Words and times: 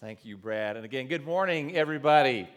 Thank 0.00 0.24
you, 0.24 0.36
Brad. 0.36 0.76
And 0.76 0.84
again, 0.84 1.08
good 1.08 1.26
morning, 1.26 1.74
everybody. 1.74 2.48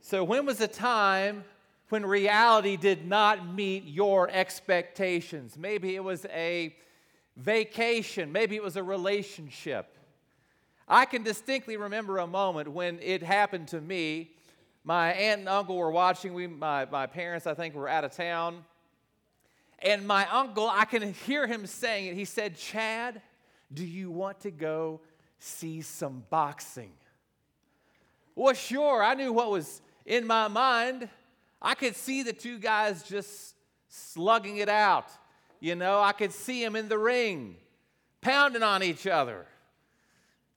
So, 0.00 0.24
when 0.24 0.44
was 0.44 0.60
a 0.60 0.66
time 0.66 1.44
when 1.90 2.04
reality 2.04 2.76
did 2.76 3.06
not 3.06 3.54
meet 3.54 3.84
your 3.84 4.28
expectations? 4.28 5.56
Maybe 5.56 5.94
it 5.94 6.02
was 6.02 6.26
a 6.26 6.74
vacation, 7.36 8.32
maybe 8.32 8.56
it 8.56 8.64
was 8.64 8.74
a 8.74 8.82
relationship. 8.82 9.96
I 10.88 11.04
can 11.04 11.22
distinctly 11.22 11.76
remember 11.76 12.18
a 12.18 12.26
moment 12.26 12.66
when 12.72 12.98
it 13.00 13.22
happened 13.22 13.68
to 13.68 13.80
me. 13.80 14.32
My 14.82 15.12
aunt 15.12 15.42
and 15.42 15.48
uncle 15.48 15.76
were 15.76 15.92
watching. 15.92 16.34
We, 16.34 16.48
my, 16.48 16.84
my 16.86 17.06
parents, 17.06 17.46
I 17.46 17.54
think, 17.54 17.76
were 17.76 17.88
out 17.88 18.02
of 18.02 18.10
town. 18.10 18.64
And 19.78 20.04
my 20.04 20.28
uncle, 20.32 20.68
I 20.68 20.84
can 20.84 21.12
hear 21.12 21.46
him 21.46 21.64
saying 21.64 22.06
it. 22.06 22.14
He 22.14 22.24
said, 22.24 22.56
Chad, 22.56 23.22
do 23.72 23.84
you 23.84 24.10
want 24.10 24.40
to 24.40 24.50
go 24.50 25.00
see 25.38 25.82
some 25.82 26.24
boxing? 26.30 26.92
Well, 28.34 28.54
sure. 28.54 29.02
I 29.02 29.14
knew 29.14 29.32
what 29.32 29.50
was 29.50 29.80
in 30.04 30.26
my 30.26 30.48
mind. 30.48 31.08
I 31.60 31.74
could 31.74 31.96
see 31.96 32.22
the 32.22 32.32
two 32.32 32.58
guys 32.58 33.02
just 33.02 33.54
slugging 33.88 34.58
it 34.58 34.68
out. 34.68 35.10
You 35.60 35.74
know, 35.74 36.00
I 36.00 36.12
could 36.12 36.32
see 36.32 36.62
them 36.62 36.76
in 36.76 36.88
the 36.88 36.98
ring, 36.98 37.56
pounding 38.20 38.62
on 38.62 38.82
each 38.82 39.06
other. 39.06 39.46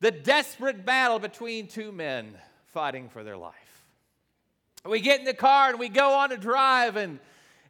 The 0.02 0.12
desperate 0.12 0.86
battle 0.86 1.20
between 1.20 1.68
two 1.68 1.92
men 1.92 2.34
fighting 2.74 3.10
for 3.10 3.24
their 3.24 3.38
life. 3.38 3.54
We 4.86 5.02
get 5.02 5.20
in 5.20 5.26
the 5.26 5.34
car 5.34 5.70
and 5.70 5.80
we 5.80 5.90
go 5.90 6.14
on 6.14 6.32
a 6.32 6.38
drive, 6.38 6.96
and, 6.96 7.20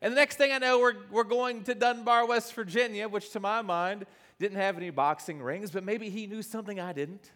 and 0.02 0.12
the 0.12 0.16
next 0.16 0.36
thing 0.36 0.52
I 0.52 0.58
know, 0.58 0.80
we're, 0.80 0.96
we're 1.12 1.24
going 1.24 1.64
to 1.64 1.76
Dunbar, 1.76 2.28
West 2.28 2.54
Virginia, 2.54 3.08
which 3.08 3.32
to 3.32 3.40
my 3.40 3.62
mind 3.62 4.06
didn't 4.40 4.58
have 4.58 4.78
any 4.78 4.90
boxing 4.90 5.42
rings, 5.42 5.70
but 5.70 5.84
maybe 5.84 6.10
he 6.10 6.26
knew 6.26 6.42
something 6.42 6.80
I 6.80 6.94
didn't. 6.94 7.32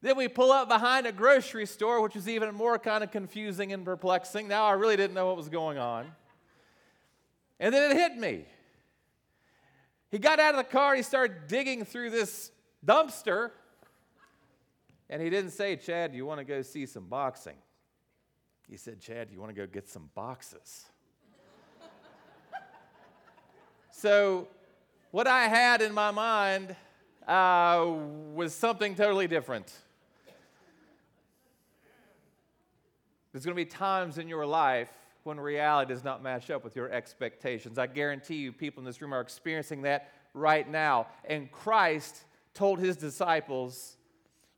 Then 0.00 0.16
we 0.16 0.28
pull 0.28 0.52
up 0.52 0.68
behind 0.68 1.06
a 1.06 1.12
grocery 1.12 1.66
store, 1.66 2.00
which 2.00 2.14
was 2.14 2.28
even 2.28 2.54
more 2.54 2.78
kind 2.78 3.04
of 3.04 3.10
confusing 3.10 3.72
and 3.72 3.84
perplexing. 3.84 4.48
Now 4.48 4.64
I 4.64 4.72
really 4.72 4.96
didn't 4.96 5.14
know 5.14 5.26
what 5.26 5.36
was 5.36 5.48
going 5.48 5.76
on. 5.76 6.06
And 7.58 7.74
then 7.74 7.90
it 7.90 7.96
hit 7.96 8.16
me. 8.16 8.46
He 10.10 10.18
got 10.18 10.40
out 10.40 10.54
of 10.54 10.58
the 10.58 10.70
car, 10.70 10.94
he 10.94 11.02
started 11.02 11.46
digging 11.46 11.84
through 11.84 12.10
this 12.10 12.50
dumpster, 12.84 13.50
and 15.08 15.20
he 15.20 15.28
didn't 15.28 15.50
say, 15.50 15.76
Chad, 15.76 16.14
you 16.14 16.24
want 16.24 16.38
to 16.38 16.44
go 16.44 16.62
see 16.62 16.86
some 16.86 17.04
boxing? 17.04 17.56
He 18.68 18.76
said, 18.76 19.00
Chad, 19.00 19.28
you 19.30 19.40
want 19.40 19.54
to 19.54 19.60
go 19.60 19.66
get 19.66 19.88
some 19.88 20.08
boxes? 20.14 20.86
so 23.90 24.48
what 25.10 25.26
I 25.26 25.48
had 25.48 25.82
in 25.82 25.92
my 25.92 26.10
mind 26.10 26.76
uh, 27.26 27.84
was 28.32 28.54
something 28.54 28.94
totally 28.94 29.26
different. 29.26 29.72
There's 33.32 33.44
going 33.44 33.56
to 33.56 33.60
be 33.60 33.68
times 33.68 34.18
in 34.18 34.28
your 34.28 34.46
life 34.46 34.92
when 35.24 35.38
reality 35.38 35.92
does 35.92 36.04
not 36.04 36.22
match 36.22 36.50
up 36.50 36.64
with 36.64 36.74
your 36.74 36.90
expectations. 36.90 37.78
I 37.78 37.86
guarantee 37.86 38.36
you, 38.36 38.52
people 38.52 38.80
in 38.80 38.84
this 38.84 39.00
room 39.00 39.12
are 39.12 39.20
experiencing 39.20 39.82
that 39.82 40.12
right 40.34 40.68
now. 40.68 41.08
And 41.24 41.50
Christ 41.50 42.24
told 42.54 42.78
his 42.78 42.96
disciples, 42.96 43.96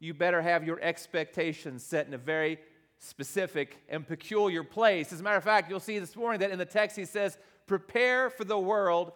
You 0.00 0.14
better 0.14 0.40
have 0.40 0.64
your 0.64 0.80
expectations 0.80 1.82
set 1.82 2.06
in 2.06 2.14
a 2.14 2.18
very 2.18 2.58
specific 2.98 3.78
and 3.88 4.06
peculiar 4.06 4.62
place. 4.62 5.12
As 5.12 5.20
a 5.20 5.22
matter 5.22 5.36
of 5.36 5.44
fact, 5.44 5.68
you'll 5.68 5.80
see 5.80 5.98
this 5.98 6.14
morning 6.14 6.40
that 6.40 6.50
in 6.50 6.58
the 6.58 6.64
text 6.64 6.96
he 6.96 7.04
says, 7.04 7.36
Prepare 7.66 8.30
for 8.30 8.44
the 8.44 8.58
world 8.58 9.12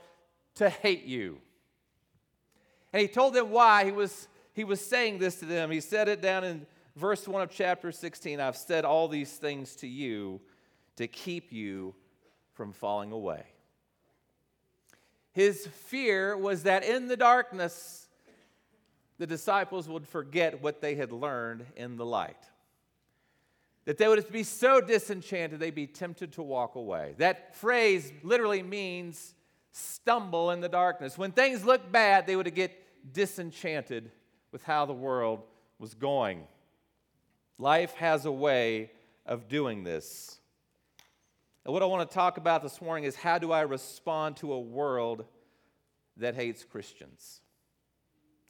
to 0.57 0.69
hate 0.69 1.05
you. 1.05 1.39
And 2.93 3.01
he 3.01 3.09
told 3.09 3.35
them 3.35 3.51
why 3.51 3.85
he 3.85 3.93
was, 3.93 4.29
he 4.53 4.65
was 4.65 4.81
saying 4.81 5.19
this 5.19 5.41
to 5.41 5.45
them. 5.45 5.71
He 5.71 5.81
said 5.81 6.09
it 6.09 6.21
down 6.21 6.45
in 6.45 6.67
verse 6.97 7.29
1 7.29 7.43
of 7.43 7.51
chapter 7.51 7.93
16 7.93 8.41
I've 8.41 8.57
said 8.57 8.85
all 8.85 9.09
these 9.09 9.33
things 9.33 9.77
to 9.77 9.87
you 9.87 10.41
to 10.97 11.07
keep 11.07 11.53
you 11.53 11.95
from 12.55 12.73
falling 12.73 13.13
away. 13.13 13.45
His 15.33 15.67
fear 15.67 16.37
was 16.37 16.63
that 16.63 16.83
in 16.83 17.09
the 17.09 17.17
darkness, 17.17 18.09
the 19.19 19.27
disciples 19.27 19.89
would 19.89 20.09
forget 20.09 20.63
what 20.63 20.81
they 20.81 20.95
had 20.95 21.13
learned 21.13 21.67
in 21.77 21.97
the 21.97 22.07
light. 22.07 22.43
That 23.85 23.99
they 23.99 24.09
would 24.09 24.33
be 24.33 24.43
so 24.43 24.81
disenchanted, 24.81 25.61
they'd 25.61 25.75
be 25.75 25.87
tempted 25.87 26.33
to 26.33 26.43
walk 26.43 26.75
away. 26.75 27.15
That 27.19 27.55
phrase 27.55 28.11
literally 28.23 28.63
means 28.63 29.35
stumble 29.77 30.51
in 30.51 30.61
the 30.61 30.69
darkness. 30.69 31.19
When 31.19 31.33
things 31.33 31.65
looked 31.65 31.93
bad, 31.93 32.27
they 32.27 32.37
would 32.37 32.53
get 32.55 33.13
disenchanted 33.13 34.11
with 34.51 34.63
how 34.63 34.87
the 34.87 34.95
world 34.95 35.43
was 35.79 35.95
going. 35.95 36.45
Life 37.59 37.93
has 37.95 38.25
a 38.25 38.33
way 38.33 38.91
of 39.27 39.49
doing 39.49 39.85
this. 39.85 40.39
And 41.65 41.73
what 41.73 41.83
I 41.83 41.87
want 41.87 42.09
to 42.09 42.15
talk 42.15 42.39
about 42.39 42.63
this 42.63 42.81
morning 42.81 43.05
is 43.05 43.17
how 43.17 43.39
do 43.39 43.53
I 43.53 43.63
respond 43.63 44.37
to 44.39 44.53
a 44.53 44.61
world 44.61 45.25
that 46.17 46.35
hates 46.35 46.65
Christians? 46.65 47.41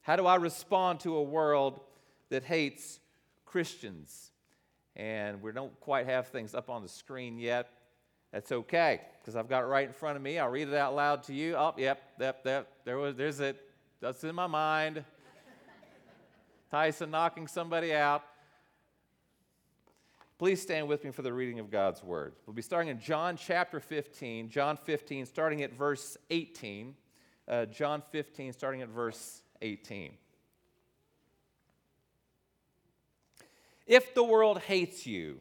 How 0.03 0.16
do 0.16 0.26
I 0.26 0.36
respond 0.36 1.00
to 1.00 1.16
a 1.16 1.22
world 1.22 1.81
that 2.28 2.44
hates 2.44 3.00
Christians? 3.44 4.31
And 4.94 5.42
we 5.42 5.50
don't 5.53 5.78
quite 5.81 6.06
have 6.06 6.28
things 6.28 6.54
up 6.54 6.70
on 6.70 6.82
the 6.82 6.88
screen 6.88 7.38
yet, 7.38 7.70
that's 8.36 8.52
okay, 8.52 9.00
because 9.19 9.34
I've 9.34 9.48
got 9.48 9.62
it 9.62 9.66
right 9.66 9.86
in 9.86 9.94
front 9.94 10.14
of 10.14 10.22
me. 10.22 10.38
I'll 10.38 10.50
read 10.50 10.69
it 10.69 10.74
out 10.74 10.94
loud 10.94 11.22
to 11.22 11.32
you. 11.32 11.56
Oh, 11.56 11.72
yep, 11.78 12.02
yep, 12.20 12.42
yep. 12.44 12.69
There 12.84 12.98
was, 12.98 13.16
there's 13.16 13.41
it. 13.41 13.56
That's 13.98 14.22
in 14.24 14.34
my 14.34 14.47
mind. 14.47 15.02
Tyson 16.70 17.10
knocking 17.10 17.47
somebody 17.47 17.94
out. 17.94 18.22
Please 20.38 20.60
stand 20.60 20.86
with 20.86 21.02
me 21.02 21.12
for 21.12 21.22
the 21.22 21.32
reading 21.32 21.60
of 21.60 21.70
God's 21.70 22.02
word. 22.04 22.34
We'll 22.44 22.52
be 22.52 22.60
starting 22.60 22.91
in 22.91 23.00
John 23.00 23.38
chapter 23.38 23.80
15, 23.80 24.50
John 24.50 24.76
15, 24.84 25.24
starting 25.24 25.62
at 25.62 25.72
verse 25.72 26.18
18. 26.28 26.94
Uh, 27.48 27.64
John 27.64 28.03
15, 28.12 28.53
starting 28.53 28.82
at 28.82 28.91
verse 28.91 29.41
18. 29.62 30.12
If 33.86 34.14
the 34.14 34.24
world 34.24 34.58
hates 34.58 35.06
you, 35.06 35.41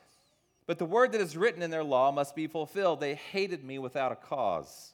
But 0.71 0.79
the 0.79 0.85
word 0.85 1.11
that 1.11 1.19
is 1.19 1.35
written 1.35 1.61
in 1.61 1.69
their 1.69 1.83
law 1.83 2.13
must 2.13 2.33
be 2.33 2.47
fulfilled. 2.47 3.01
They 3.01 3.15
hated 3.15 3.61
me 3.61 3.77
without 3.77 4.13
a 4.13 4.15
cause. 4.15 4.93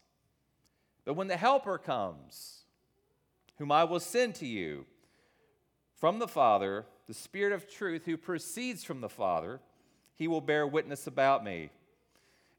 But 1.06 1.14
when 1.14 1.28
the 1.28 1.38
Helper 1.38 1.78
comes, 1.78 2.64
whom 3.60 3.72
I 3.72 3.84
will 3.84 4.00
send 4.00 4.34
to 4.38 4.48
you 4.48 4.88
from 5.94 6.18
the 6.18 6.28
Father, 6.28 6.88
the 7.06 7.14
Spirit 7.14 7.54
of 7.54 7.72
truth 7.72 8.06
who 8.06 8.18
proceeds 8.18 8.84
from 8.84 9.02
the 9.02 9.08
Father, 9.08 9.60
he 10.16 10.28
will 10.28 10.42
bear 10.42 10.66
witness 10.66 11.06
about 11.06 11.44
me. 11.44 11.70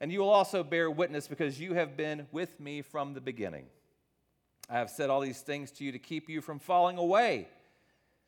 And 0.00 0.12
you 0.12 0.20
will 0.20 0.30
also 0.30 0.62
bear 0.62 0.88
witness 0.88 1.26
because 1.26 1.58
you 1.58 1.74
have 1.74 1.96
been 1.96 2.28
with 2.30 2.60
me 2.60 2.82
from 2.82 3.14
the 3.14 3.20
beginning. 3.20 3.66
I 4.70 4.74
have 4.78 4.90
said 4.90 5.10
all 5.10 5.22
these 5.22 5.40
things 5.40 5.72
to 5.72 5.84
you 5.84 5.90
to 5.90 5.98
keep 5.98 6.28
you 6.28 6.40
from 6.40 6.60
falling 6.60 6.98
away. 6.98 7.48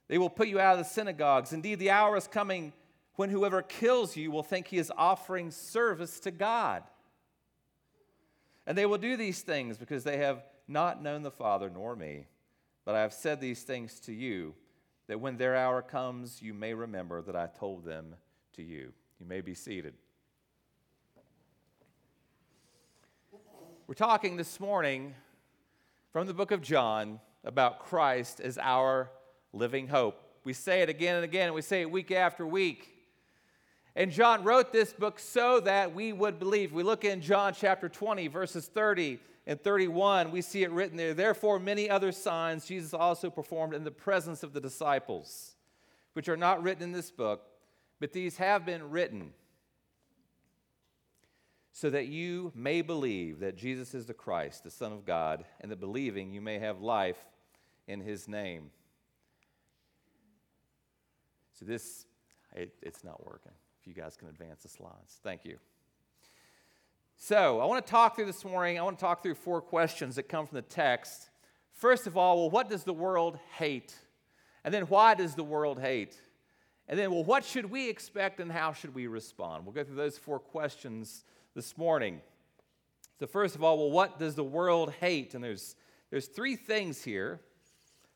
They 0.08 0.18
will 0.18 0.30
put 0.30 0.48
you 0.48 0.58
out 0.58 0.72
of 0.72 0.84
the 0.84 0.92
synagogues. 0.92 1.52
Indeed, 1.52 1.78
the 1.78 1.90
hour 1.90 2.16
is 2.16 2.26
coming 2.26 2.72
when 3.20 3.28
whoever 3.28 3.60
kills 3.60 4.16
you 4.16 4.30
will 4.30 4.42
think 4.42 4.66
he 4.66 4.78
is 4.78 4.90
offering 4.96 5.50
service 5.50 6.20
to 6.20 6.30
God. 6.30 6.82
And 8.66 8.78
they 8.78 8.86
will 8.86 8.96
do 8.96 9.14
these 9.14 9.42
things 9.42 9.76
because 9.76 10.04
they 10.04 10.16
have 10.16 10.42
not 10.66 11.02
known 11.02 11.20
the 11.20 11.30
Father 11.30 11.68
nor 11.68 11.94
me. 11.94 12.28
But 12.86 12.94
I 12.94 13.02
have 13.02 13.12
said 13.12 13.38
these 13.38 13.62
things 13.62 14.00
to 14.06 14.14
you, 14.14 14.54
that 15.06 15.20
when 15.20 15.36
their 15.36 15.54
hour 15.54 15.82
comes, 15.82 16.40
you 16.40 16.54
may 16.54 16.72
remember 16.72 17.20
that 17.20 17.36
I 17.36 17.48
told 17.48 17.84
them 17.84 18.14
to 18.54 18.62
you. 18.62 18.90
You 19.20 19.26
may 19.26 19.42
be 19.42 19.52
seated. 19.52 19.92
We're 23.86 23.92
talking 23.96 24.38
this 24.38 24.58
morning 24.58 25.14
from 26.10 26.26
the 26.26 26.32
book 26.32 26.52
of 26.52 26.62
John 26.62 27.20
about 27.44 27.80
Christ 27.80 28.40
as 28.40 28.56
our 28.56 29.10
living 29.52 29.88
hope. 29.88 30.22
We 30.42 30.54
say 30.54 30.80
it 30.80 30.88
again 30.88 31.16
and 31.16 31.24
again, 31.24 31.48
and 31.48 31.54
we 31.54 31.60
say 31.60 31.82
it 31.82 31.90
week 31.90 32.12
after 32.12 32.46
week. 32.46 32.96
And 33.96 34.10
John 34.10 34.44
wrote 34.44 34.72
this 34.72 34.92
book 34.92 35.18
so 35.18 35.60
that 35.60 35.94
we 35.94 36.12
would 36.12 36.38
believe. 36.38 36.72
We 36.72 36.82
look 36.82 37.04
in 37.04 37.20
John 37.20 37.54
chapter 37.54 37.88
20, 37.88 38.28
verses 38.28 38.66
30 38.66 39.18
and 39.46 39.60
31, 39.60 40.30
we 40.30 40.42
see 40.42 40.62
it 40.62 40.70
written 40.70 40.96
there. 40.96 41.14
Therefore, 41.14 41.58
many 41.58 41.90
other 41.90 42.12
signs 42.12 42.66
Jesus 42.66 42.94
also 42.94 43.30
performed 43.30 43.74
in 43.74 43.84
the 43.84 43.90
presence 43.90 44.42
of 44.42 44.52
the 44.52 44.60
disciples, 44.60 45.56
which 46.12 46.28
are 46.28 46.36
not 46.36 46.62
written 46.62 46.84
in 46.84 46.92
this 46.92 47.10
book, 47.10 47.42
but 47.98 48.12
these 48.12 48.36
have 48.36 48.64
been 48.64 48.90
written 48.90 49.32
so 51.72 51.88
that 51.90 52.06
you 52.06 52.52
may 52.54 52.82
believe 52.82 53.40
that 53.40 53.56
Jesus 53.56 53.94
is 53.94 54.06
the 54.06 54.14
Christ, 54.14 54.64
the 54.64 54.70
Son 54.70 54.92
of 54.92 55.04
God, 55.04 55.44
and 55.60 55.70
that 55.72 55.80
believing 55.80 56.32
you 56.32 56.40
may 56.40 56.58
have 56.58 56.80
life 56.80 57.18
in 57.88 58.00
his 58.00 58.28
name. 58.28 58.70
So, 61.54 61.64
this, 61.64 62.06
it, 62.54 62.74
it's 62.82 63.02
not 63.02 63.26
working. 63.26 63.52
You 63.90 64.00
guys 64.00 64.16
can 64.16 64.28
advance 64.28 64.62
the 64.62 64.68
slides. 64.68 65.18
Thank 65.24 65.44
you. 65.44 65.58
So, 67.16 67.58
I 67.58 67.64
want 67.64 67.84
to 67.84 67.90
talk 67.90 68.14
through 68.14 68.26
this 68.26 68.44
morning, 68.44 68.78
I 68.78 68.82
want 68.82 68.96
to 68.96 69.04
talk 69.04 69.20
through 69.20 69.34
four 69.34 69.60
questions 69.60 70.14
that 70.14 70.28
come 70.28 70.46
from 70.46 70.54
the 70.54 70.62
text. 70.62 71.28
First 71.72 72.06
of 72.06 72.16
all, 72.16 72.36
well, 72.36 72.50
what 72.50 72.70
does 72.70 72.84
the 72.84 72.92
world 72.92 73.36
hate? 73.58 73.96
And 74.62 74.72
then, 74.72 74.84
why 74.84 75.14
does 75.14 75.34
the 75.34 75.42
world 75.42 75.80
hate? 75.80 76.16
And 76.86 76.96
then, 76.96 77.10
well, 77.10 77.24
what 77.24 77.44
should 77.44 77.66
we 77.68 77.90
expect 77.90 78.38
and 78.38 78.52
how 78.52 78.72
should 78.72 78.94
we 78.94 79.08
respond? 79.08 79.66
We'll 79.66 79.74
go 79.74 79.82
through 79.82 79.96
those 79.96 80.18
four 80.18 80.38
questions 80.38 81.24
this 81.56 81.76
morning. 81.76 82.20
So, 83.18 83.26
first 83.26 83.56
of 83.56 83.64
all, 83.64 83.76
well, 83.76 83.90
what 83.90 84.20
does 84.20 84.36
the 84.36 84.44
world 84.44 84.92
hate? 85.00 85.34
And 85.34 85.42
there's, 85.42 85.74
there's 86.10 86.26
three 86.26 86.54
things 86.54 87.02
here. 87.02 87.40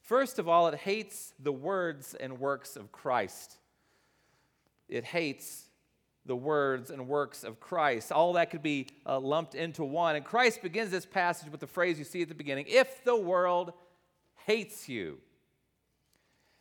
First 0.03 0.39
of 0.39 0.49
all, 0.49 0.69
it 0.69 0.77
hates 0.77 1.35
the 1.41 1.51
words 1.51 2.15
and 2.15 2.39
works 2.39 2.77
of 2.77 2.93
Christ. 2.93 3.59
It 4.89 5.05
hates 5.05 5.65
the 6.27 6.37
words 6.37 6.91
and 6.91 7.07
works 7.07 7.45
of 7.45 7.61
Christ. 7.61 8.11
All 8.11 8.35
that 8.35 8.51
could 8.51 8.63
be 8.63 8.89
uh, 9.07 9.19
lumped 9.19 9.55
into 9.55 9.85
one. 9.85 10.17
And 10.17 10.25
Christ 10.25 10.63
begins 10.63 10.91
this 10.91 11.05
passage 11.05 11.51
with 11.51 11.61
the 11.61 11.67
phrase 11.67 11.99
you 11.99 12.05
see 12.05 12.23
at 12.23 12.29
the 12.29 12.35
beginning 12.35 12.67
if 12.69 13.05
the 13.05 13.17
world 13.17 13.73
hates 14.47 14.89
you. 14.89 15.19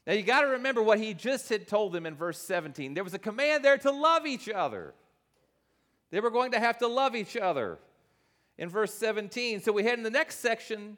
Now 0.06 0.14
you 0.14 0.24
got 0.24 0.42
to 0.42 0.48
remember 0.48 0.82
what 0.82 1.00
he 1.00 1.14
just 1.14 1.48
had 1.48 1.68
told 1.68 1.94
them 1.94 2.06
in 2.06 2.16
verse 2.16 2.38
17. 2.40 2.94
There 2.94 3.04
was 3.04 3.14
a 3.14 3.20
command 3.20 3.64
there 3.64 3.78
to 3.78 3.92
love 3.92 4.26
each 4.26 4.50
other. 4.50 4.94
They 6.12 6.20
were 6.20 6.30
going 6.30 6.52
to 6.52 6.60
have 6.60 6.78
to 6.80 6.88
love 6.88 7.16
each 7.16 7.38
other 7.38 7.80
in 8.58 8.70
verse 8.70 8.94
17. 8.94 9.62
So 9.62 9.72
we 9.72 9.84
head 9.84 9.98
in 9.98 10.04
the 10.04 10.10
next 10.10 10.40
section 10.40 10.98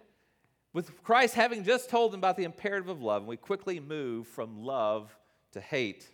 with 0.74 1.04
Christ 1.04 1.36
having 1.36 1.64
just 1.64 1.90
told 1.90 2.12
them 2.12 2.20
about 2.20 2.36
the 2.36 2.44
imperative 2.44 2.90
of 2.90 3.02
love, 3.02 3.22
and 3.22 3.30
we 3.30 3.38
quickly 3.38 3.80
move 3.80 4.28
from 4.28 4.60
love 4.60 5.16
to 5.54 5.62
hate. 5.62 6.10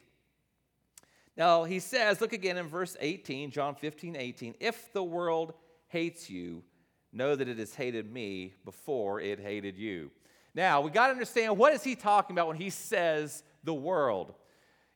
Now, 1.37 1.63
he 1.63 1.79
says, 1.79 2.19
look 2.19 2.33
again 2.33 2.57
in 2.57 2.67
verse 2.67 2.97
18, 2.99 3.51
John 3.51 3.75
15, 3.75 4.15
18. 4.15 4.55
If 4.59 4.91
the 4.93 5.03
world 5.03 5.53
hates 5.87 6.29
you, 6.29 6.63
know 7.13 7.35
that 7.35 7.47
it 7.47 7.57
has 7.57 7.73
hated 7.73 8.11
me 8.11 8.53
before 8.65 9.19
it 9.19 9.39
hated 9.39 9.77
you. 9.77 10.11
Now, 10.53 10.81
we 10.81 10.91
got 10.91 11.07
to 11.07 11.13
understand 11.13 11.57
what 11.57 11.73
is 11.73 11.83
he 11.83 11.95
talking 11.95 12.35
about 12.35 12.47
when 12.47 12.57
he 12.57 12.69
says 12.69 13.43
the 13.63 13.73
world? 13.73 14.33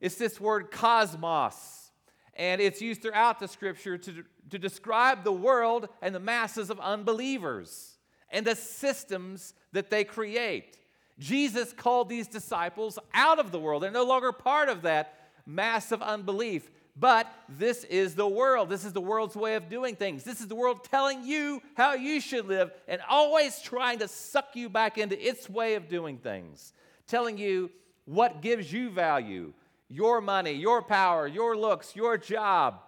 It's 0.02 0.16
this 0.16 0.40
word 0.40 0.72
cosmos 0.72 1.92
and 2.36 2.60
it's 2.60 2.82
used 2.82 3.02
throughout 3.02 3.40
the 3.40 3.48
scripture 3.48 3.98
to, 3.98 4.24
to 4.50 4.60
describe 4.60 5.24
the 5.24 5.32
world 5.32 5.88
and 6.02 6.14
the 6.14 6.20
masses 6.20 6.70
of 6.70 6.80
unbelievers 6.80 7.98
and 8.30 8.46
the 8.46 8.56
systems 8.56 9.54
that 9.72 9.90
they 9.90 10.04
create. 10.04 10.78
Jesus 11.18 11.72
called 11.72 12.10
these 12.10 12.28
disciples 12.28 13.00
out 13.14 13.40
of 13.40 13.52
the 13.52 13.60
world. 13.60 13.82
They're 13.82 13.92
no 13.92 14.04
longer 14.04 14.34
part 14.34 14.68
of 14.68 14.82
that 14.82 15.25
mass 15.46 15.92
of 15.92 16.02
unbelief. 16.02 16.70
But 16.98 17.32
this 17.50 17.84
is 17.84 18.16
the 18.16 18.28
world. 18.28 18.70
This 18.70 18.86
is 18.86 18.94
the 18.94 19.02
world's 19.02 19.36
way 19.36 19.56
of 19.56 19.70
doing 19.70 19.96
things. 19.96 20.24
This 20.24 20.40
is 20.40 20.48
the 20.48 20.56
world 20.56 20.86
telling 20.86 21.26
you 21.26 21.62
how 21.76 21.94
you 21.94 22.22
should 22.22 22.48
live 22.48 22.72
and 22.88 23.02
always 23.10 23.60
trying 23.60 24.00
to 24.00 24.08
suck 24.08 24.56
you 24.56 24.70
back 24.70 24.98
into 24.98 25.20
its 25.20 25.50
way 25.50 25.76
of 25.76 25.90
doing 25.90 26.18
things, 26.18 26.72
telling 27.06 27.38
you 27.38 27.70
what 28.06 28.42
gives 28.42 28.72
you 28.72 28.90
value, 28.90 29.52
your 29.90 30.22
money, 30.22 30.54
your 30.54 30.82
power, 30.82 31.28
your 31.28 31.58
looks, 31.58 31.96
your 31.96 32.18
job. 32.18 32.80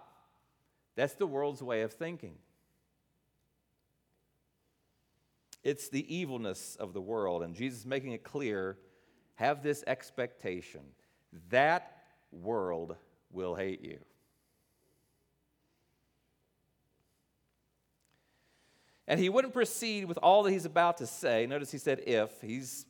That's 0.96 1.14
the 1.14 1.26
world's 1.26 1.62
way 1.62 1.82
of 1.82 1.92
thinking. 1.92 2.36
It's 5.62 5.90
the 5.90 6.16
evilness 6.16 6.76
of 6.80 6.94
the 6.94 7.00
world, 7.00 7.42
and 7.42 7.54
Jesus 7.54 7.84
making 7.84 8.12
it 8.12 8.24
clear 8.24 8.78
have 9.34 9.62
this 9.62 9.84
expectation 9.86 10.80
that 11.50 11.97
world 12.32 12.96
will 13.30 13.54
hate 13.54 13.82
you. 13.82 13.98
And 19.06 19.18
he 19.18 19.28
wouldn't 19.28 19.54
proceed 19.54 20.04
with 20.04 20.18
all 20.18 20.42
that 20.42 20.50
he's 20.50 20.66
about 20.66 20.98
to 20.98 21.06
say. 21.06 21.46
Notice 21.46 21.70
he 21.70 21.78
said, 21.78 22.02
if. 22.06 22.40
He's 22.42 22.84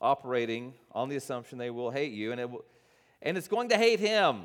operating 0.00 0.72
on 0.92 1.08
the 1.08 1.16
assumption 1.16 1.58
they 1.58 1.70
will 1.70 1.90
hate 1.90 2.12
you, 2.12 2.30
and 2.30 2.40
it 2.40 2.48
will 2.48 2.64
and 3.20 3.36
it's 3.36 3.48
going 3.48 3.70
to 3.70 3.76
hate 3.76 4.00
him. 4.00 4.44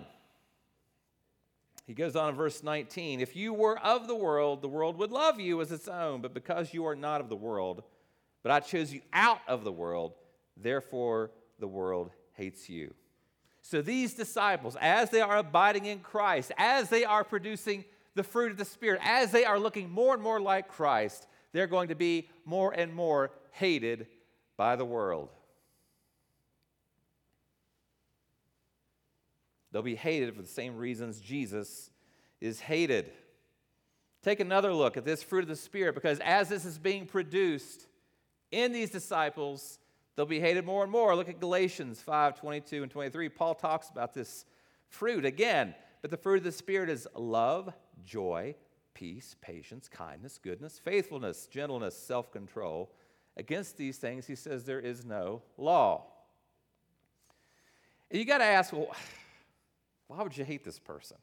He 1.85 1.94
goes 1.94 2.15
on 2.15 2.30
in 2.30 2.35
verse 2.35 2.63
19 2.63 3.19
If 3.19 3.35
you 3.35 3.53
were 3.53 3.77
of 3.80 4.07
the 4.07 4.15
world, 4.15 4.62
the 4.62 4.68
world 4.68 4.97
would 4.97 5.12
love 5.12 5.39
you 5.39 5.62
as 5.62 5.71
its 5.71 5.88
own, 5.88 6.21
but 6.21 6.33
because 6.33 6.74
you 6.74 6.85
are 6.85 6.95
not 6.95 7.21
of 7.21 7.30
the 7.30 7.35
world, 7.35 7.83
but 8.41 8.51
I 8.51 8.59
chose 8.59 8.91
you 8.91 9.01
out 9.12 9.41
of 9.47 9.63
the 9.63 9.71
world, 9.71 10.13
therefore 10.57 11.31
the 11.59 11.68
world 11.68 12.12
hates 12.33 12.69
you. 12.69 12.94
So 13.63 13.81
these 13.81 14.13
disciples, 14.13 14.75
as 14.80 15.10
they 15.10 15.21
are 15.21 15.38
abiding 15.38 15.86
in 15.86 16.00
Christ, 16.00 16.51
as 16.57 16.89
they 16.89 17.06
are 17.06 17.24
producing 17.24 17.86
the 18.13 18.24
fruit 18.24 18.51
of 18.51 18.57
the 18.57 18.65
Spirit, 18.65 19.00
as 19.04 19.31
they 19.31 19.45
are 19.45 19.57
looking 19.57 19.89
more 19.89 20.13
and 20.13 20.21
more 20.21 20.42
like 20.42 20.68
Christ, 20.68 21.25
they're 21.54 21.65
going 21.65 21.88
to 21.88 21.95
be 21.95 22.30
more 22.45 22.71
and 22.74 22.94
more 22.94 23.31
hated 23.51 24.07
by 24.57 24.75
the 24.75 24.86
world. 24.86 25.30
They'll 29.71 29.81
be 29.81 29.95
hated 29.95 30.36
for 30.36 30.42
the 30.42 30.48
same 30.48 30.75
reasons 30.75 31.21
Jesus 31.21 31.89
is 32.42 32.59
hated. 32.59 33.12
Take 34.24 34.42
another 34.42 34.74
look 34.74 34.98
at 34.98 35.06
this 35.06 35.24
fruit 35.24 35.44
of 35.44 35.48
the 35.48 35.56
Spirit 35.56 35.95
because 35.95 36.19
as 36.19 36.49
this 36.49 36.66
is 36.66 36.78
being 36.78 37.06
produced 37.06 37.87
in 38.52 38.73
these 38.73 38.90
disciples, 38.90 39.80
they'll 40.15 40.25
be 40.25 40.39
hated 40.39 40.65
more 40.65 40.83
and 40.83 40.91
more. 40.91 41.15
Look 41.15 41.29
at 41.29 41.39
Galatians 41.39 42.01
5 42.01 42.39
22 42.39 42.83
and 42.83 42.91
23. 42.91 43.29
Paul 43.29 43.55
talks 43.55 43.89
about 43.89 44.13
this 44.13 44.45
fruit 44.87 45.25
again. 45.25 45.75
But 46.01 46.11
the 46.11 46.17
fruit 46.17 46.37
of 46.37 46.43
the 46.43 46.51
Spirit 46.51 46.89
is 46.89 47.07
love, 47.15 47.73
joy, 48.03 48.55
peace, 48.93 49.35
patience, 49.41 49.87
kindness, 49.87 50.37
goodness, 50.37 50.77
faithfulness, 50.77 51.47
gentleness, 51.47 51.97
self 51.97 52.31
control. 52.31 52.91
Against 53.37 53.77
these 53.77 53.97
things, 53.97 54.27
he 54.27 54.35
says 54.35 54.63
there 54.63 54.79
is 54.79 55.05
no 55.05 55.41
law. 55.57 56.05
And 58.11 58.19
you 58.19 58.25
got 58.25 58.39
to 58.39 58.43
ask, 58.43 58.73
well, 58.73 58.91
why 60.07 60.21
would 60.21 60.37
you 60.37 60.43
hate 60.43 60.63
this 60.63 60.77
person? 60.77 61.17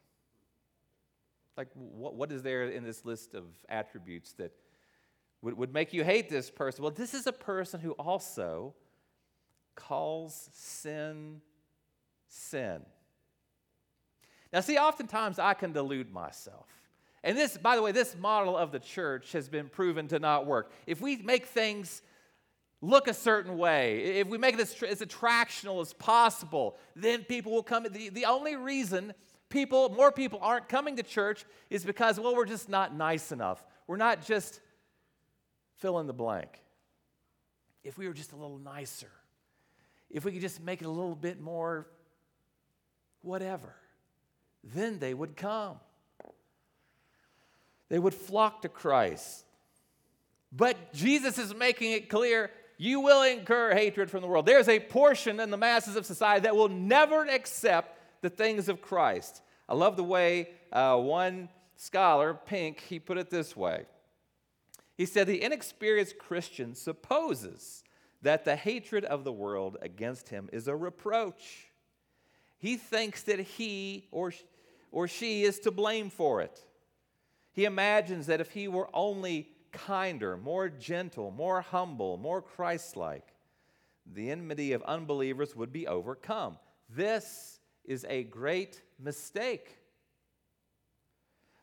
Like, 1.56 1.68
what, 1.74 2.14
what 2.14 2.32
is 2.32 2.42
there 2.42 2.64
in 2.64 2.82
this 2.82 3.04
list 3.04 3.34
of 3.34 3.44
attributes 3.68 4.32
that 4.34 4.52
would, 5.42 5.56
would 5.56 5.72
make 5.72 5.92
you 5.92 6.04
hate 6.04 6.28
this 6.28 6.50
person? 6.50 6.82
Well, 6.82 6.92
this 6.92 7.14
is 7.14 7.26
a 7.26 7.32
person 7.32 7.80
who 7.80 7.92
also 7.92 8.74
calls 9.74 10.50
sin 10.52 11.40
sin. 12.30 12.82
Now, 14.52 14.60
see, 14.60 14.78
oftentimes 14.78 15.38
I 15.38 15.54
can 15.54 15.72
delude 15.72 16.12
myself. 16.12 16.66
And 17.22 17.36
this, 17.36 17.58
by 17.58 17.76
the 17.76 17.82
way, 17.82 17.92
this 17.92 18.16
model 18.16 18.56
of 18.56 18.72
the 18.72 18.78
church 18.78 19.32
has 19.32 19.48
been 19.48 19.68
proven 19.68 20.08
to 20.08 20.18
not 20.18 20.46
work. 20.46 20.72
If 20.86 21.00
we 21.00 21.16
make 21.16 21.46
things 21.46 22.02
look 22.80 23.08
a 23.08 23.14
certain 23.14 23.58
way, 23.58 24.18
if 24.20 24.26
we 24.28 24.38
make 24.38 24.54
it 24.54 24.60
as, 24.60 24.74
attractional 24.74 25.82
as 25.82 25.92
possible, 25.92 26.78
then 26.96 27.24
people 27.24 27.52
will 27.52 27.62
come. 27.62 27.86
The, 27.90 28.08
the 28.08 28.24
only 28.24 28.56
reason 28.56 29.12
people, 29.50 29.90
more 29.90 30.10
people 30.10 30.38
aren't 30.42 30.68
coming 30.68 30.96
to 30.96 31.02
church 31.02 31.44
is 31.68 31.84
because, 31.84 32.18
well, 32.18 32.34
we're 32.34 32.46
just 32.46 32.68
not 32.68 32.94
nice 32.94 33.32
enough. 33.32 33.64
We're 33.86 33.98
not 33.98 34.24
just 34.24 34.60
fill 35.80 35.98
in 35.98 36.06
the 36.06 36.12
blank. 36.12 36.60
If 37.82 37.98
we 37.98 38.06
were 38.06 38.14
just 38.14 38.32
a 38.32 38.36
little 38.36 38.58
nicer, 38.58 39.10
if 40.10 40.24
we 40.24 40.32
could 40.32 40.40
just 40.40 40.62
make 40.62 40.82
it 40.82 40.86
a 40.86 40.90
little 40.90 41.16
bit 41.16 41.40
more 41.40 41.86
whatever, 43.22 43.74
then 44.62 44.98
they 44.98 45.14
would 45.14 45.36
come. 45.36 45.76
They 47.88 47.98
would 47.98 48.14
flock 48.14 48.62
to 48.62 48.68
Christ. 48.68 49.44
But 50.52 50.92
Jesus 50.92 51.38
is 51.38 51.54
making 51.54 51.92
it 51.92 52.08
clear 52.08 52.50
you 52.76 53.00
will 53.00 53.22
incur 53.22 53.74
hatred 53.74 54.10
from 54.10 54.22
the 54.22 54.26
world. 54.26 54.46
There's 54.46 54.68
a 54.68 54.80
portion 54.80 55.38
in 55.38 55.50
the 55.50 55.58
masses 55.58 55.96
of 55.96 56.06
society 56.06 56.44
that 56.44 56.56
will 56.56 56.68
never 56.68 57.26
accept 57.26 57.98
the 58.22 58.30
things 58.30 58.68
of 58.68 58.80
Christ. 58.80 59.42
I 59.68 59.74
love 59.74 59.96
the 59.96 60.04
way 60.04 60.48
uh, 60.72 60.96
one 60.96 61.48
scholar, 61.76 62.34
Pink, 62.34 62.80
he 62.80 62.98
put 62.98 63.18
it 63.18 63.28
this 63.28 63.54
way. 63.56 63.84
He 65.00 65.06
said 65.06 65.28
the 65.28 65.42
inexperienced 65.42 66.18
Christian 66.18 66.74
supposes 66.74 67.84
that 68.20 68.44
the 68.44 68.54
hatred 68.54 69.02
of 69.06 69.24
the 69.24 69.32
world 69.32 69.78
against 69.80 70.28
him 70.28 70.50
is 70.52 70.68
a 70.68 70.76
reproach. 70.76 71.70
He 72.58 72.76
thinks 72.76 73.22
that 73.22 73.40
he 73.40 74.08
or, 74.12 74.34
or 74.92 75.08
she 75.08 75.44
is 75.44 75.58
to 75.60 75.70
blame 75.70 76.10
for 76.10 76.42
it. 76.42 76.62
He 77.50 77.64
imagines 77.64 78.26
that 78.26 78.42
if 78.42 78.50
he 78.50 78.68
were 78.68 78.90
only 78.92 79.48
kinder, 79.72 80.36
more 80.36 80.68
gentle, 80.68 81.30
more 81.30 81.62
humble, 81.62 82.18
more 82.18 82.42
Christ 82.42 82.94
like, 82.94 83.32
the 84.04 84.30
enmity 84.30 84.74
of 84.74 84.82
unbelievers 84.82 85.56
would 85.56 85.72
be 85.72 85.86
overcome. 85.86 86.58
This 86.90 87.58
is 87.86 88.04
a 88.06 88.24
great 88.24 88.82
mistake. 89.02 89.78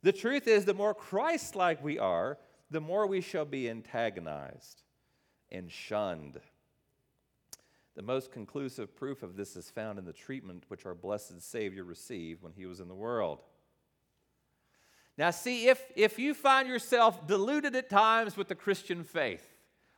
The 0.01 0.11
truth 0.11 0.47
is, 0.47 0.65
the 0.65 0.73
more 0.73 0.95
Christ 0.95 1.55
like 1.55 1.83
we 1.83 1.99
are, 1.99 2.39
the 2.69 2.81
more 2.81 3.07
we 3.07 3.21
shall 3.21 3.45
be 3.45 3.69
antagonized 3.69 4.83
and 5.51 5.71
shunned. 5.71 6.39
The 7.95 8.01
most 8.03 8.31
conclusive 8.31 8.95
proof 8.95 9.23
of 9.23 9.35
this 9.35 9.55
is 9.55 9.69
found 9.69 9.97
in 9.97 10.05
the 10.05 10.13
treatment 10.13 10.65
which 10.67 10.85
our 10.85 10.93
blessed 10.93 11.41
Savior 11.41 11.83
received 11.83 12.43
when 12.43 12.53
he 12.53 12.65
was 12.65 12.79
in 12.79 12.87
the 12.87 12.95
world. 12.95 13.39
Now, 15.17 15.31
see, 15.31 15.67
if, 15.67 15.81
if 15.95 16.19
you 16.19 16.35
find 16.35 16.67
yourself 16.67 17.25
deluded 17.25 17.75
at 17.75 17.89
times 17.89 18.37
with 18.37 18.49
the 18.49 18.55
Christian 18.55 19.03
faith, 19.03 19.43